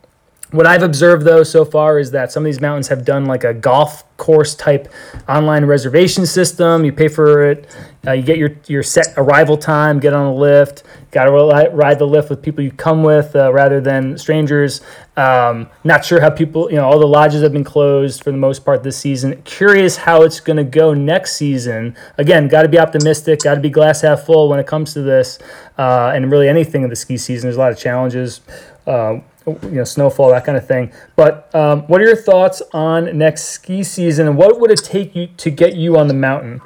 [0.51, 3.45] What I've observed though so far is that some of these mountains have done like
[3.45, 4.91] a golf course type
[5.29, 6.87] online reservation system.
[6.87, 7.67] You pay for it,
[8.07, 10.85] uh, you get your your set arrival time, get on a lift.
[11.11, 14.81] Got to ride the lift with people you come with uh, rather than strangers.
[15.19, 18.39] Um, not sure how people, you know, all the lodges have been closed for the
[18.39, 19.43] most part this season.
[19.43, 21.97] Curious how it's going to go next season.
[22.19, 25.03] Again, got to be optimistic, got to be glass half full when it comes to
[25.03, 25.41] this,
[25.77, 27.49] uh, and really anything in the ski season.
[27.49, 28.43] There's a lot of challenges.
[28.87, 30.93] Um, you know, snowfall, that kind of thing.
[31.17, 35.17] But um, what are your thoughts on next ski season, and what would it take
[35.17, 36.61] you to get you on the mountain?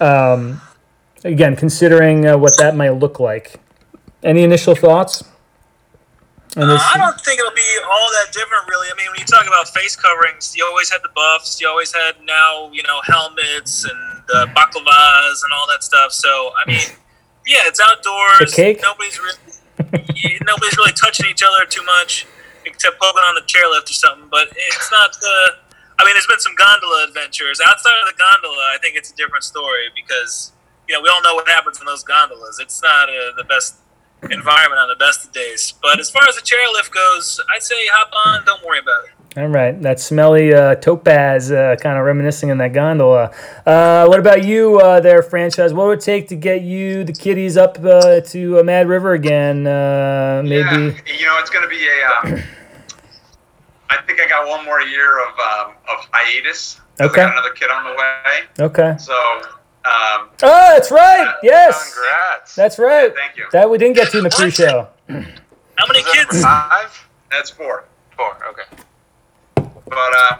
[0.00, 0.60] Um,
[1.22, 3.60] again, considering uh, what that might look like.
[4.24, 5.22] Any initial thoughts?
[6.56, 6.80] Uh.
[6.94, 8.88] I don't think it'll be all that different, really.
[8.88, 11.60] I mean, when you talk about face coverings, you always had the buffs.
[11.60, 14.00] You always had now, you know, helmets and
[14.32, 16.12] uh, baklavas and all that stuff.
[16.12, 16.80] So, I mean,
[17.46, 18.50] yeah, it's outdoors.
[18.50, 18.80] The cake?
[18.80, 22.26] Nobody's really, nobody's really touching each other too much,
[22.64, 24.28] except poking on the chairlift or something.
[24.30, 25.60] But it's not the.
[25.98, 28.72] I mean, there's been some gondola adventures outside of the gondola.
[28.72, 30.52] I think it's a different story because
[30.88, 32.58] you know we all know what happens in those gondolas.
[32.60, 33.76] It's not uh, the best
[34.22, 35.74] environment on the best of days.
[35.82, 38.44] But as far as the chairlift goes, I'd say hop on.
[38.44, 39.10] Don't worry about it.
[39.38, 43.30] All right, that smelly uh, topaz, uh, kind of reminiscing in that gondola.
[43.66, 45.74] Uh, what about you, uh, there, franchise?
[45.74, 49.12] What would it take to get you, the kiddies, up uh, to uh, Mad River
[49.12, 49.66] again?
[49.66, 50.62] Uh, maybe.
[50.62, 50.78] Yeah,
[51.18, 52.34] you know, it's going to be a.
[52.34, 52.42] Um,
[53.90, 56.80] I think I got one more year of um, of hiatus.
[56.96, 57.20] 'cause Okay.
[57.20, 58.94] I got another kid on the way, Okay.
[58.98, 59.12] so
[59.86, 61.34] um, Oh, that's right.
[61.42, 62.54] Yes, Congrats.
[62.54, 63.14] that's right.
[63.14, 63.44] thank you.
[63.52, 64.88] That we didn't get to in the pre-show.
[65.08, 65.14] How
[65.86, 66.42] many Is that kids?
[66.42, 67.08] five?
[67.30, 67.84] That's four.
[68.16, 68.36] Four.
[68.50, 68.82] Okay.
[69.54, 70.36] But uh,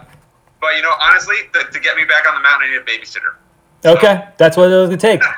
[0.61, 2.85] but you know, honestly, to, to get me back on the mountain, I need a
[2.85, 3.35] babysitter.
[3.85, 5.21] Okay, that's what it was gonna take.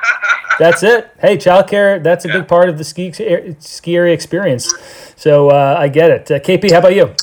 [0.59, 1.09] That's it.
[1.19, 2.03] Hey, childcare.
[2.03, 2.39] That's a Yeah.
[2.39, 3.11] big part of the ski
[3.59, 4.73] ski area experience.
[5.15, 6.29] So uh, I get it.
[6.31, 7.13] Uh, KP, how about you?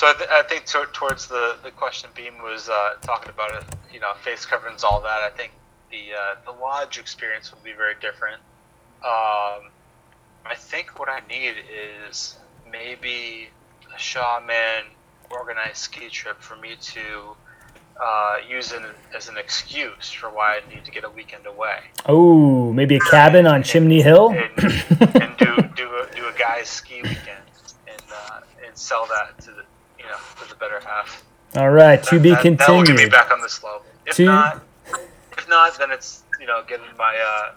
[0.00, 3.54] So I, th- I think to- towards the, the question Beam was uh, talking about
[3.54, 5.20] it, you know, face coverings, all that.
[5.20, 5.52] I think
[5.90, 8.40] the uh, the lodge experience will be very different.
[9.04, 9.68] Um,
[10.46, 11.52] I think what I need
[12.08, 12.38] is
[12.72, 13.50] maybe
[13.94, 14.84] a Shawman
[15.30, 17.36] organized ski trip for me to
[18.02, 18.84] uh, use an,
[19.14, 23.00] as an excuse for why I need to get a weekend away Oh, maybe a
[23.00, 24.30] cabin on Chimney Hill.
[24.30, 27.44] and, and do do a, do a guy's ski weekend
[27.86, 29.64] and uh, and sell that to the
[29.98, 31.24] you know to the better half.
[31.56, 33.84] All right, to be That- that- That will get me back on the slope.
[34.06, 34.60] If To- not,
[35.36, 37.52] if not, then it's you know getting my uh,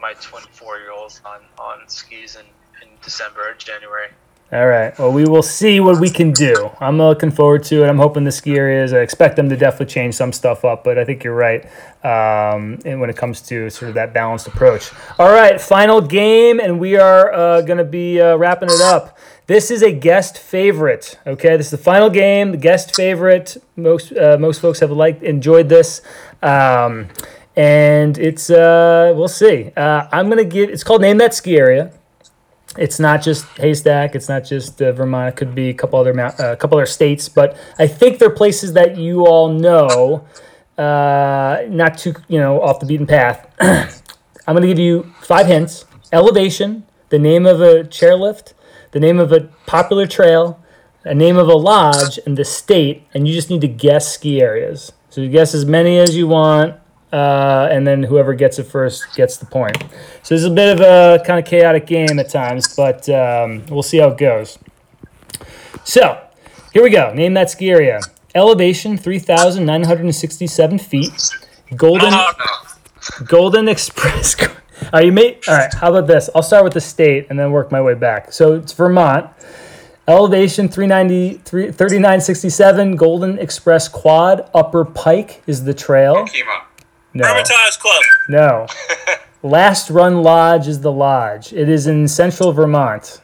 [0.00, 2.46] my 24 year olds on on skis in,
[2.82, 4.08] in December or January.
[4.52, 4.98] All right.
[4.98, 6.72] Well, we will see what we can do.
[6.80, 7.88] I'm looking forward to it.
[7.88, 8.92] I'm hoping the ski areas.
[8.92, 11.64] I expect them to definitely change some stuff up, but I think you're right.
[12.02, 14.90] Um, and when it comes to sort of that balanced approach.
[15.20, 19.16] All right, final game, and we are uh, going to be uh, wrapping it up.
[19.50, 21.18] This is a guest favorite.
[21.26, 22.52] Okay, this is the final game.
[22.52, 23.56] The guest favorite.
[23.74, 26.02] Most uh, most folks have liked enjoyed this.
[26.40, 27.08] Um,
[27.56, 29.72] and it's uh, we'll see.
[29.76, 30.70] Uh, I'm gonna give.
[30.70, 31.90] It's called Name That Ski Area
[32.78, 34.14] it's not just Haystack.
[34.14, 35.30] It's not just uh, Vermont.
[35.30, 37.28] It could be a couple other uh, a couple other states.
[37.28, 40.24] But I think they're places that you all know,
[40.78, 43.52] uh, not too you know off the beaten path.
[44.46, 48.54] I'm to give you five hints: elevation, the name of a chairlift,
[48.92, 50.60] the name of a popular trail,
[51.04, 53.06] a name of a lodge, and the state.
[53.14, 54.92] And you just need to guess ski areas.
[55.10, 56.76] So you guess as many as you want,
[57.12, 59.76] uh, and then whoever gets it first gets the point.
[60.22, 63.64] So this is a bit of a kind of chaotic game at times, but um,
[63.66, 64.58] we'll see how it goes.
[65.84, 66.20] So
[66.72, 67.12] here we go.
[67.12, 68.00] Name that ski area.
[68.34, 71.30] Elevation 3,967 feet.
[71.74, 72.14] Golden
[73.24, 74.36] Golden Express.
[74.92, 75.44] Are you mate?
[75.48, 75.72] All right.
[75.72, 76.28] How about this?
[76.34, 78.32] I'll start with the state and then work my way back.
[78.32, 79.26] So it's Vermont.
[80.08, 82.96] Elevation 390, 3967.
[82.96, 84.50] Golden Express Quad.
[84.54, 86.26] Upper Pike is the trail.
[87.14, 87.26] No.
[87.26, 88.02] Hermitage Club.
[88.28, 88.66] No.
[89.42, 91.52] Last Run Lodge is the lodge.
[91.52, 93.20] It is in central Vermont.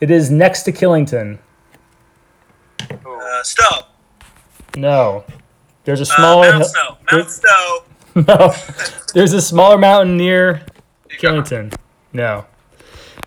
[0.00, 1.38] It is next to Killington.
[2.90, 3.86] Uh, Stowe.
[4.76, 5.24] No.
[5.84, 6.96] There's a Uh, smaller Mount hill- Stowe.
[7.10, 7.84] Mount Stowe.
[8.26, 8.52] No.
[9.14, 10.62] There's a smaller mountain near
[11.18, 11.72] Killington.
[12.12, 12.46] No.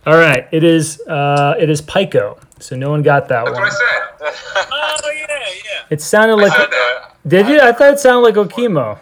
[0.05, 0.47] All right.
[0.51, 2.37] It is uh it is Pico.
[2.59, 3.63] So no one got that That's one.
[3.63, 4.67] what I said.
[4.71, 5.85] Oh yeah, yeah.
[5.89, 7.15] It sounded I like said that.
[7.27, 7.59] Did you?
[7.61, 8.99] I thought it sounded like Okemo.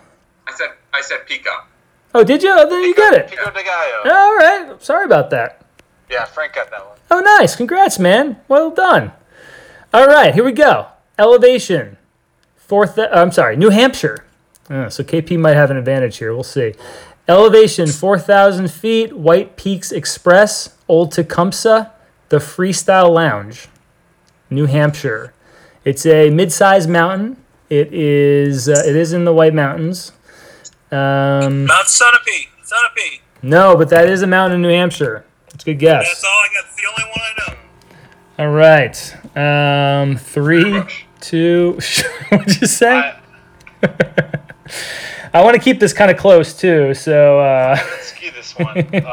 [0.48, 1.50] I said I said Pico.
[2.14, 2.52] Oh, did you?
[2.52, 3.28] Oh, then you got it.
[3.30, 4.16] Pico de Gallo.
[4.16, 4.76] All right.
[4.82, 5.66] Sorry about that.
[6.10, 6.98] Yeah, Frank got that one.
[7.12, 7.56] Oh, nice.
[7.56, 8.38] Congrats, man.
[8.48, 9.12] Well done.
[9.94, 10.88] All right, here we go.
[11.18, 11.98] Elevation.
[12.56, 14.26] Fourth, uh, I'm sorry, New Hampshire.
[14.70, 16.34] Uh, so KP might have an advantage here.
[16.34, 16.74] We'll see.
[17.28, 21.92] Elevation 4,000 feet, White Peaks Express, Old Tecumseh,
[22.30, 23.68] the Freestyle Lounge,
[24.50, 25.34] New Hampshire.
[25.86, 27.38] It's a mid-sized mountain.
[27.70, 30.12] It is uh, it is in the White Mountains.
[30.92, 32.48] Um, Mount Sunapee.
[32.64, 33.20] Sunapee.
[33.44, 35.24] no, but that is a mountain in New Hampshire.
[35.52, 36.08] That's a good guess.
[36.08, 36.66] That's all I got.
[36.66, 37.58] It's the only one I know.
[38.40, 40.02] All right.
[40.04, 40.82] Um, three,
[41.22, 41.80] two.
[42.30, 43.14] What'd you say?
[43.84, 44.39] I
[45.34, 46.94] want to keep this kind of close too.
[46.94, 48.78] So, uh, Let's ski this one.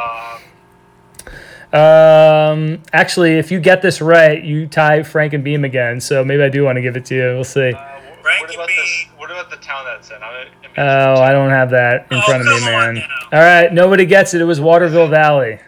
[1.73, 6.01] um, um, actually, if you get this right, you tie Frank and Beam again.
[6.01, 7.23] So maybe I do want to give it to you.
[7.35, 7.73] We'll see.
[7.73, 8.77] uh, Frank what and about me.
[8.77, 9.07] this?
[9.19, 10.17] What about the town that's in?
[10.23, 10.47] I'm,
[10.79, 13.03] Oh, I don't have that in Oh, front of me, man.
[13.33, 14.43] All right, nobody gets it.
[14.43, 15.59] It was Waterville Valley.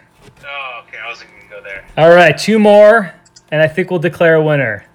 [0.45, 0.97] Oh, okay.
[1.03, 1.83] I wasn't gonna go there.
[1.97, 3.11] All right, two more,
[3.51, 4.85] and I think we'll declare a winner.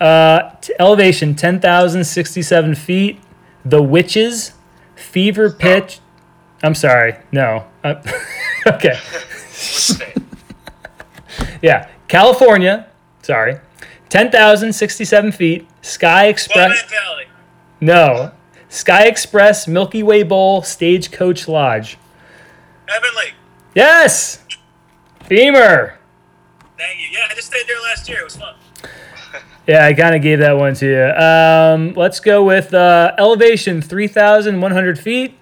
[0.00, 3.20] Uh, t- elevation 10,067 feet.
[3.64, 4.52] The Witches,
[4.96, 6.00] Fever Pitch.
[6.62, 7.64] I'm sorry, no.
[7.82, 7.94] Uh,
[8.66, 8.98] okay,
[11.62, 12.86] yeah, California.
[13.22, 13.58] Sorry,
[14.08, 15.66] 10,067 feet.
[15.82, 16.90] Sky Express.
[17.80, 18.32] No,
[18.68, 21.96] Sky Express Milky Way Bowl Stagecoach Lodge.
[22.86, 23.32] Heavenly.
[23.74, 24.44] Yes,
[25.28, 25.98] Beamer.
[26.76, 27.08] Thank you.
[27.12, 28.20] Yeah, I just stayed there last year.
[28.20, 28.54] It was fun.
[29.70, 31.04] Yeah, I kind of gave that one to you.
[31.04, 35.38] Um, let's go with uh, elevation 3,100 feet.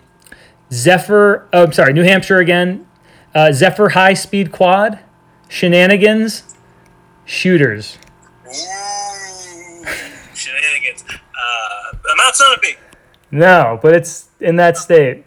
[0.71, 2.87] Zephyr, oh, I'm sorry, New Hampshire again.
[3.35, 4.99] Uh, Zephyr High Speed Quad.
[5.49, 6.55] Shenanigans.
[7.25, 7.97] Shooters.
[8.47, 8.51] Ooh,
[10.35, 11.05] shenanigans.
[11.09, 12.77] Uh, Mount Sunapee.
[13.31, 15.25] No, but it's in that state.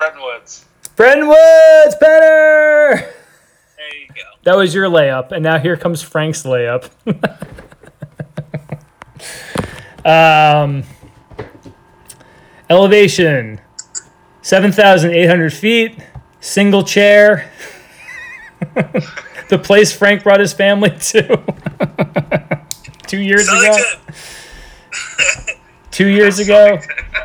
[0.22, 0.64] Woods.
[0.96, 3.12] Bretton Woods, Penner!
[3.88, 4.22] There you go.
[4.44, 6.90] that was your layup, and now here comes Frank's layup.
[10.04, 10.82] um,
[12.68, 13.60] elevation,
[14.42, 15.98] seven thousand eight hundred feet,
[16.40, 17.50] single chair.
[19.48, 21.42] the place Frank brought his family to
[23.06, 23.76] two years ago.
[25.90, 26.78] Two years ago.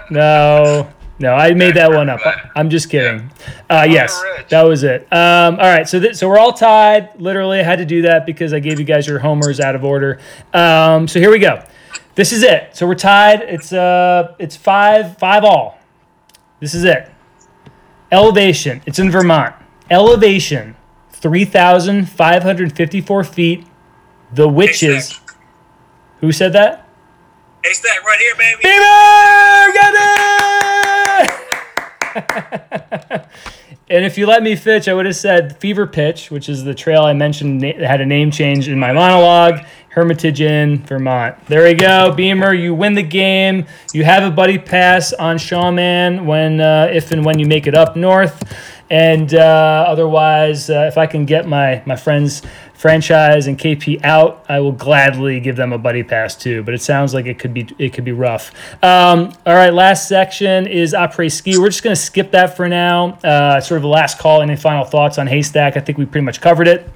[0.10, 2.20] No, no, I made that one up.
[2.56, 3.32] I'm just kidding.
[3.70, 5.02] Uh, yes, that was it.
[5.12, 7.20] Um, all right, so th- so we're all tied.
[7.20, 9.84] Literally, I had to do that because I gave you guys your homers out of
[9.84, 10.20] order.
[10.54, 11.64] Um, so here we go.
[12.16, 12.76] This is it.
[12.76, 13.42] So we're tied.
[13.42, 15.80] It's uh, it's five five all.
[16.60, 17.12] This is it.
[18.12, 18.82] Elevation.
[18.86, 19.56] It's in Vermont.
[19.90, 20.76] Elevation,
[21.12, 23.66] three thousand five hundred fifty-four feet.
[24.34, 25.20] The witches.
[26.22, 26.88] Who said that?
[27.64, 28.62] Haystack right here, baby.
[28.64, 29.74] Beaver!
[29.74, 30.43] Got it!
[32.16, 36.74] And if you let me fitch, I would have said Fever Pitch, which is the
[36.74, 39.66] trail I mentioned had a name change in my monologue.
[39.90, 41.36] Hermitage Inn, Vermont.
[41.46, 42.54] There we go, Beamer.
[42.54, 43.68] You win the game.
[43.94, 47.76] You have a buddy pass on Shawman when, uh, if and when you make it
[47.76, 48.42] up north.
[48.90, 52.42] And uh, otherwise, uh, if I can get my my friends
[52.84, 56.64] franchise and KP out, I will gladly give them a buddy pass too.
[56.64, 58.52] But it sounds like it could be it could be rough.
[58.84, 61.58] Um, all right, last section is après ski.
[61.58, 63.18] We're just gonna skip that for now.
[63.24, 64.42] Uh, sort of the last call.
[64.42, 65.78] Any final thoughts on Haystack?
[65.78, 66.90] I think we pretty much covered it.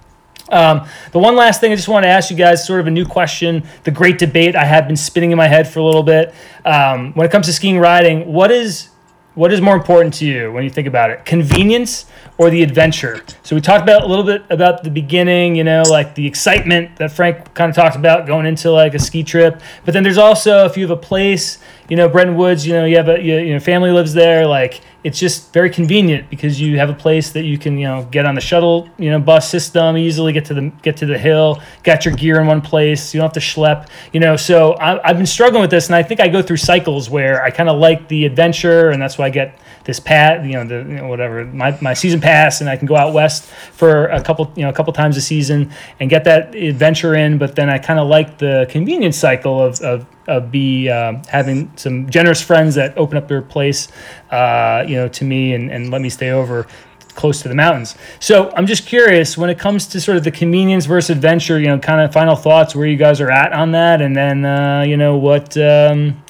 [0.49, 2.91] Um, the one last thing I just want to ask you guys, sort of a
[2.91, 6.03] new question, the great debate I have been spinning in my head for a little
[6.03, 6.35] bit.
[6.65, 8.89] Um, when it comes to skiing riding, what is
[9.38, 11.23] what is more important to you when you think about it?
[11.23, 12.07] Convenience
[12.39, 13.22] or the adventure?
[13.43, 16.95] So we talked about a little bit about the beginning, you know, like the excitement
[16.97, 19.61] that Frank kind of talked about going into like a ski trip.
[19.85, 21.59] But then there's also if you have a place,
[21.89, 24.45] you know, Bretton Woods, you know, you have a you, you know family lives there,
[24.45, 28.05] like it's just very convenient because you have a place that you can you know
[28.11, 31.18] get on the shuttle you know bus system easily get to the get to the
[31.18, 34.35] hill got your gear in one place you don't have to schlep you know.
[34.35, 37.41] So I, I've been struggling with this and I think I go through cycles where
[37.43, 39.57] I kind of like the adventure and that's why I get
[39.88, 42.85] this pat you know the you know, whatever my, my season pass and I can
[42.85, 46.26] go out west for a couple you know a couple times a season and get
[46.26, 50.51] that adventure in but then I kind of like the convenience cycle of, of of
[50.51, 53.88] be um, having some generous friends that open up their place,
[54.30, 56.68] uh, you know, to me and, and let me stay over
[57.15, 57.95] close to the mountains.
[58.19, 61.68] So I'm just curious when it comes to sort of the convenience versus adventure, you
[61.68, 64.84] know, kind of final thoughts where you guys are at on that, and then uh,
[64.88, 65.57] you know what.
[65.57, 66.23] Um,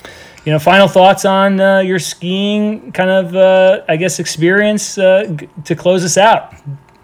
[0.48, 5.26] you know, final thoughts on uh, your skiing kind of, uh, I guess, experience uh,
[5.36, 6.56] g- to close us out.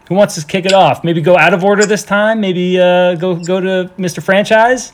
[0.07, 1.03] Who wants to kick it off?
[1.03, 2.39] Maybe go out of order this time.
[2.39, 4.23] Maybe uh, go go to Mr.
[4.23, 4.93] Franchise.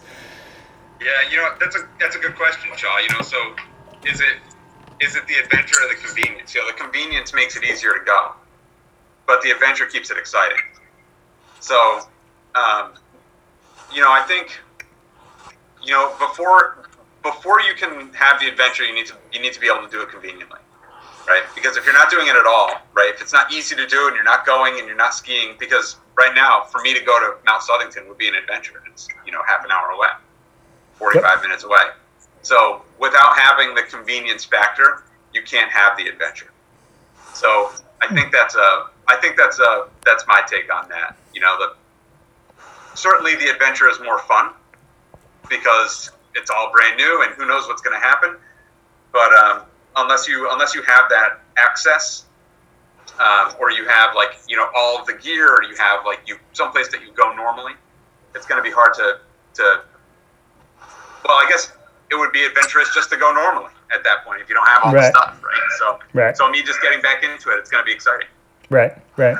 [1.00, 2.98] Yeah, you know that's a that's a good question, Shaw.
[2.98, 3.38] You know, so
[4.04, 4.38] is it
[5.00, 6.56] is it the adventure or the convenience?
[6.56, 8.32] You know, the convenience makes it easier to go,
[9.28, 10.58] but the adventure keeps it exciting.
[11.60, 12.00] So,
[12.56, 12.94] um,
[13.94, 14.60] you know, I think
[15.84, 16.89] you know before
[17.24, 19.92] before you can have the adventure, you need to you need to be able to
[19.92, 20.60] do it conveniently,
[21.28, 21.44] right?
[21.56, 23.12] Because if you're not doing it at all, right?
[23.14, 25.98] If it's not easy to do and you're not going and you're not skiing, because
[26.16, 28.82] right now for me to go to Mount Southington would be an adventure.
[28.92, 30.10] It's you know half an hour away.
[31.00, 31.84] 45 minutes away.
[32.42, 36.52] So without having the convenience factor, you can't have the adventure.
[37.34, 37.72] So
[38.02, 38.16] I hmm.
[38.16, 41.18] think that's a I think that's a that's my take on that.
[41.34, 41.76] You know, the
[42.96, 44.52] certainly the adventure is more fun
[45.50, 48.36] because it's all brand new and who knows what's going to happen.
[49.12, 49.62] But um,
[49.98, 52.26] unless you unless you have that access,
[53.20, 56.20] um, or you have like you know all of the gear, or you have like
[56.26, 57.74] you someplace that you go normally,
[58.36, 59.20] it's going to be hard to
[59.56, 59.82] to
[61.26, 61.72] well, I guess
[62.12, 64.84] it would be adventurous just to go normally at that point if you don't have
[64.84, 65.02] all Right.
[65.14, 65.62] the stuff, right?
[65.78, 66.36] So, Right.
[66.36, 68.28] so me just getting back into it, it's going to be exciting.
[68.70, 69.38] Right, right.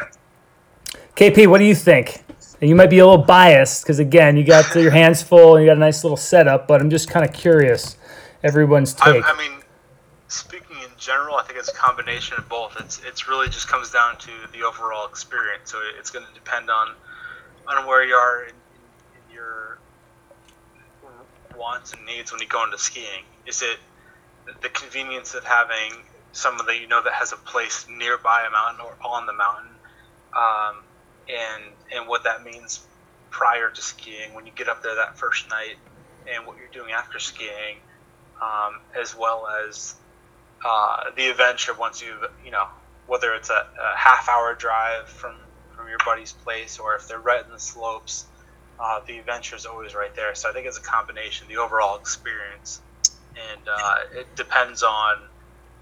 [1.16, 2.24] KP, what do you think?
[2.62, 5.64] And you might be a little biased because again, you got your hands full and
[5.64, 7.98] you got a nice little setup, but I'm just kind of curious
[8.44, 9.24] everyone's I, take.
[9.26, 9.62] I mean,
[10.28, 12.76] speaking in general, I think it's a combination of both.
[12.80, 15.72] It's it's really just comes down to the overall experience.
[15.72, 16.96] So it's going to depend on
[17.68, 19.78] on where you are in, in your
[21.58, 23.24] wants and needs when you go into skiing.
[23.46, 23.78] Is it
[24.62, 28.86] the convenience of having someone that you know that has a place nearby a mountain
[28.86, 29.72] or on the mountain,
[30.36, 30.84] um,
[31.30, 31.64] and
[31.96, 32.86] and what that means
[33.30, 35.76] prior to skiing when you get up there that first night,
[36.34, 37.78] and what you're doing after skiing,
[38.42, 39.96] um, as well as
[40.66, 42.66] uh, the adventure once you've you know
[43.06, 45.36] whether it's a, a half hour drive from
[45.76, 48.26] from your buddy's place or if they're right in the slopes.
[48.82, 50.34] Uh, the adventure is always right there.
[50.36, 52.82] So I think it's a combination, the overall experience,
[53.36, 55.16] and uh, it depends on,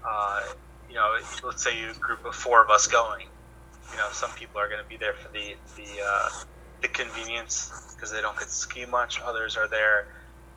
[0.08, 0.40] uh,
[0.88, 1.08] you know,
[1.44, 3.26] let's say a group of four of us going.
[3.92, 6.28] You know, some people are going to be there for the the uh,
[6.82, 9.20] the convenience because they don't get to ski much.
[9.20, 10.08] Others are there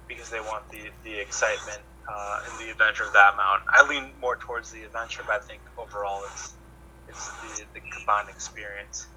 [0.08, 1.80] because they want the the excitement
[2.10, 3.68] uh, and the adventure of that mountain.
[3.72, 6.53] I lean more towards the adventure, but I think overall it's
[7.08, 7.30] it's
[7.60, 9.08] the, the combined experience.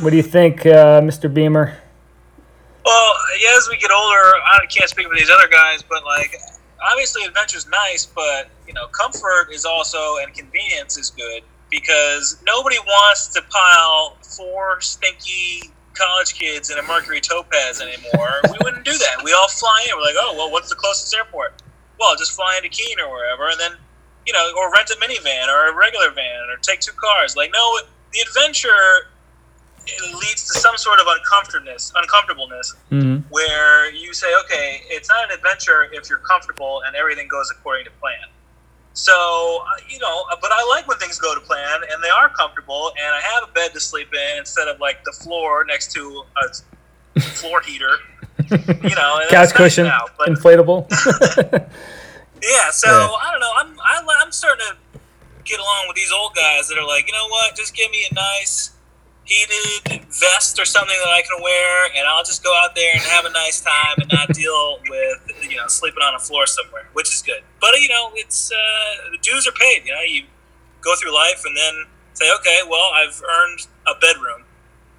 [0.00, 1.32] What do you think, uh, Mr.
[1.32, 1.76] Beamer?
[2.84, 6.34] Well, yeah, as we get older, I can't speak for these other guys, but like,
[6.90, 12.78] obviously, adventure's nice, but you know, comfort is also and convenience is good because nobody
[12.78, 18.40] wants to pile four stinky college kids in a Mercury Topaz anymore.
[18.50, 19.22] we wouldn't do that.
[19.24, 19.96] We all fly in.
[19.96, 21.60] We're like, oh, well, what's the closest airport?
[21.98, 23.72] Well, just fly into Keene or wherever, and then
[24.26, 27.34] you know, or rent a minivan or a regular van or take two cars.
[27.34, 27.78] Like, no,
[28.12, 29.08] the adventure
[29.86, 33.26] it leads to some sort of uncomfortableness, uncomfortableness, Mm-hmm.
[33.30, 37.86] where you say, okay, it's not an adventure if you're comfortable and everything goes according
[37.86, 38.18] to plan.
[38.98, 42.28] So, uh, you know, but I like when things go to plan and they are
[42.30, 45.92] comfortable and I have a bed to sleep in instead of like the floor next
[45.92, 46.24] to
[47.16, 47.96] a floor heater.
[48.50, 50.90] You know, Couch cushion, now, inflatable.
[52.42, 53.08] yeah, so Yeah.
[53.22, 53.52] I don't know.
[53.56, 55.00] I'm I, li- I'm starting to
[55.44, 57.54] get along with these old guys that are like, you know what?
[57.56, 58.72] Just give me a nice
[59.24, 63.00] heated vest or something that I can wear, and I'll just go out there and
[63.02, 66.88] have a nice time and not deal with you know sleeping on a floor somewhere,
[66.92, 67.42] which is good.
[67.60, 69.84] But you know, it's uh, the dues are paid.
[69.84, 70.24] You know, you
[70.80, 71.84] go through life and then
[72.14, 74.44] say, okay, well, I've earned a bedroom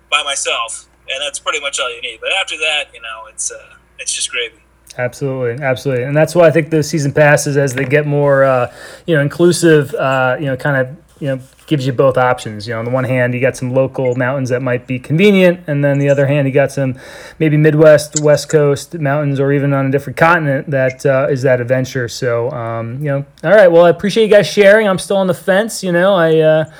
[0.10, 2.20] by myself, and that's pretty much all you need.
[2.22, 4.60] But after that, you know, it's uh, it's just gravy.
[4.98, 8.74] Absolutely, absolutely, and that's why I think the season passes as they get more, uh,
[9.06, 9.94] you know, inclusive.
[9.94, 12.68] Uh, you know, kind of, you know, gives you both options.
[12.68, 15.62] You know, on the one hand, you got some local mountains that might be convenient,
[15.68, 16.98] and then the other hand, you got some
[17.40, 21.62] maybe Midwest, West Coast mountains, or even on a different continent that uh, is that
[21.62, 22.08] adventure.
[22.08, 23.68] So, um, you know, all right.
[23.68, 24.88] Well, I appreciate you guys sharing.
[24.88, 25.84] I'm still on the fence.
[25.84, 26.38] You know, I.
[26.38, 26.72] Uh,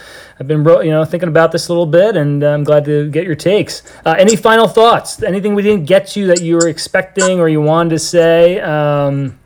[0.42, 3.26] I've been, you know, thinking about this a little bit, and I'm glad to get
[3.26, 3.84] your takes.
[4.06, 5.22] Uh, any final thoughts?
[5.22, 8.62] Anything we didn't get to that you were expecting or you wanted to say?
[8.62, 9.39] Um,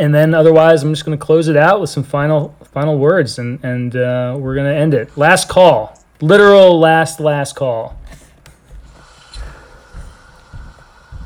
[0.00, 3.38] and then otherwise, I'm just going to close it out with some final final words,
[3.38, 5.14] and and uh, we're going to end it.
[5.16, 7.98] Last call, literal last last call.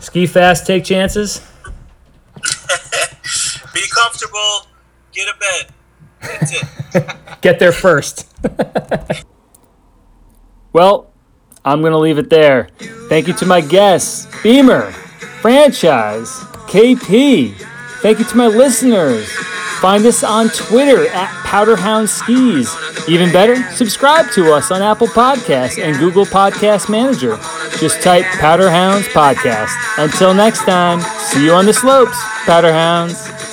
[0.00, 1.40] Ski fast, take chances.
[3.72, 4.66] Be comfortable.
[5.12, 5.66] Get a bed.
[6.20, 6.64] That's it.
[7.40, 8.28] Get there first.
[10.72, 11.12] well,
[11.64, 12.68] I'm going to leave it there.
[13.08, 14.90] Thank you to my guests, Beamer,
[15.40, 17.54] Franchise, KP.
[18.04, 19.32] Thank you to my listeners.
[19.80, 22.68] Find us on Twitter at Powderhound Skis.
[23.08, 27.38] Even better, subscribe to us on Apple Podcasts and Google Podcast Manager.
[27.78, 29.72] Just type Powderhounds Podcast.
[29.96, 33.43] Until next time, see you on the slopes, Powderhounds.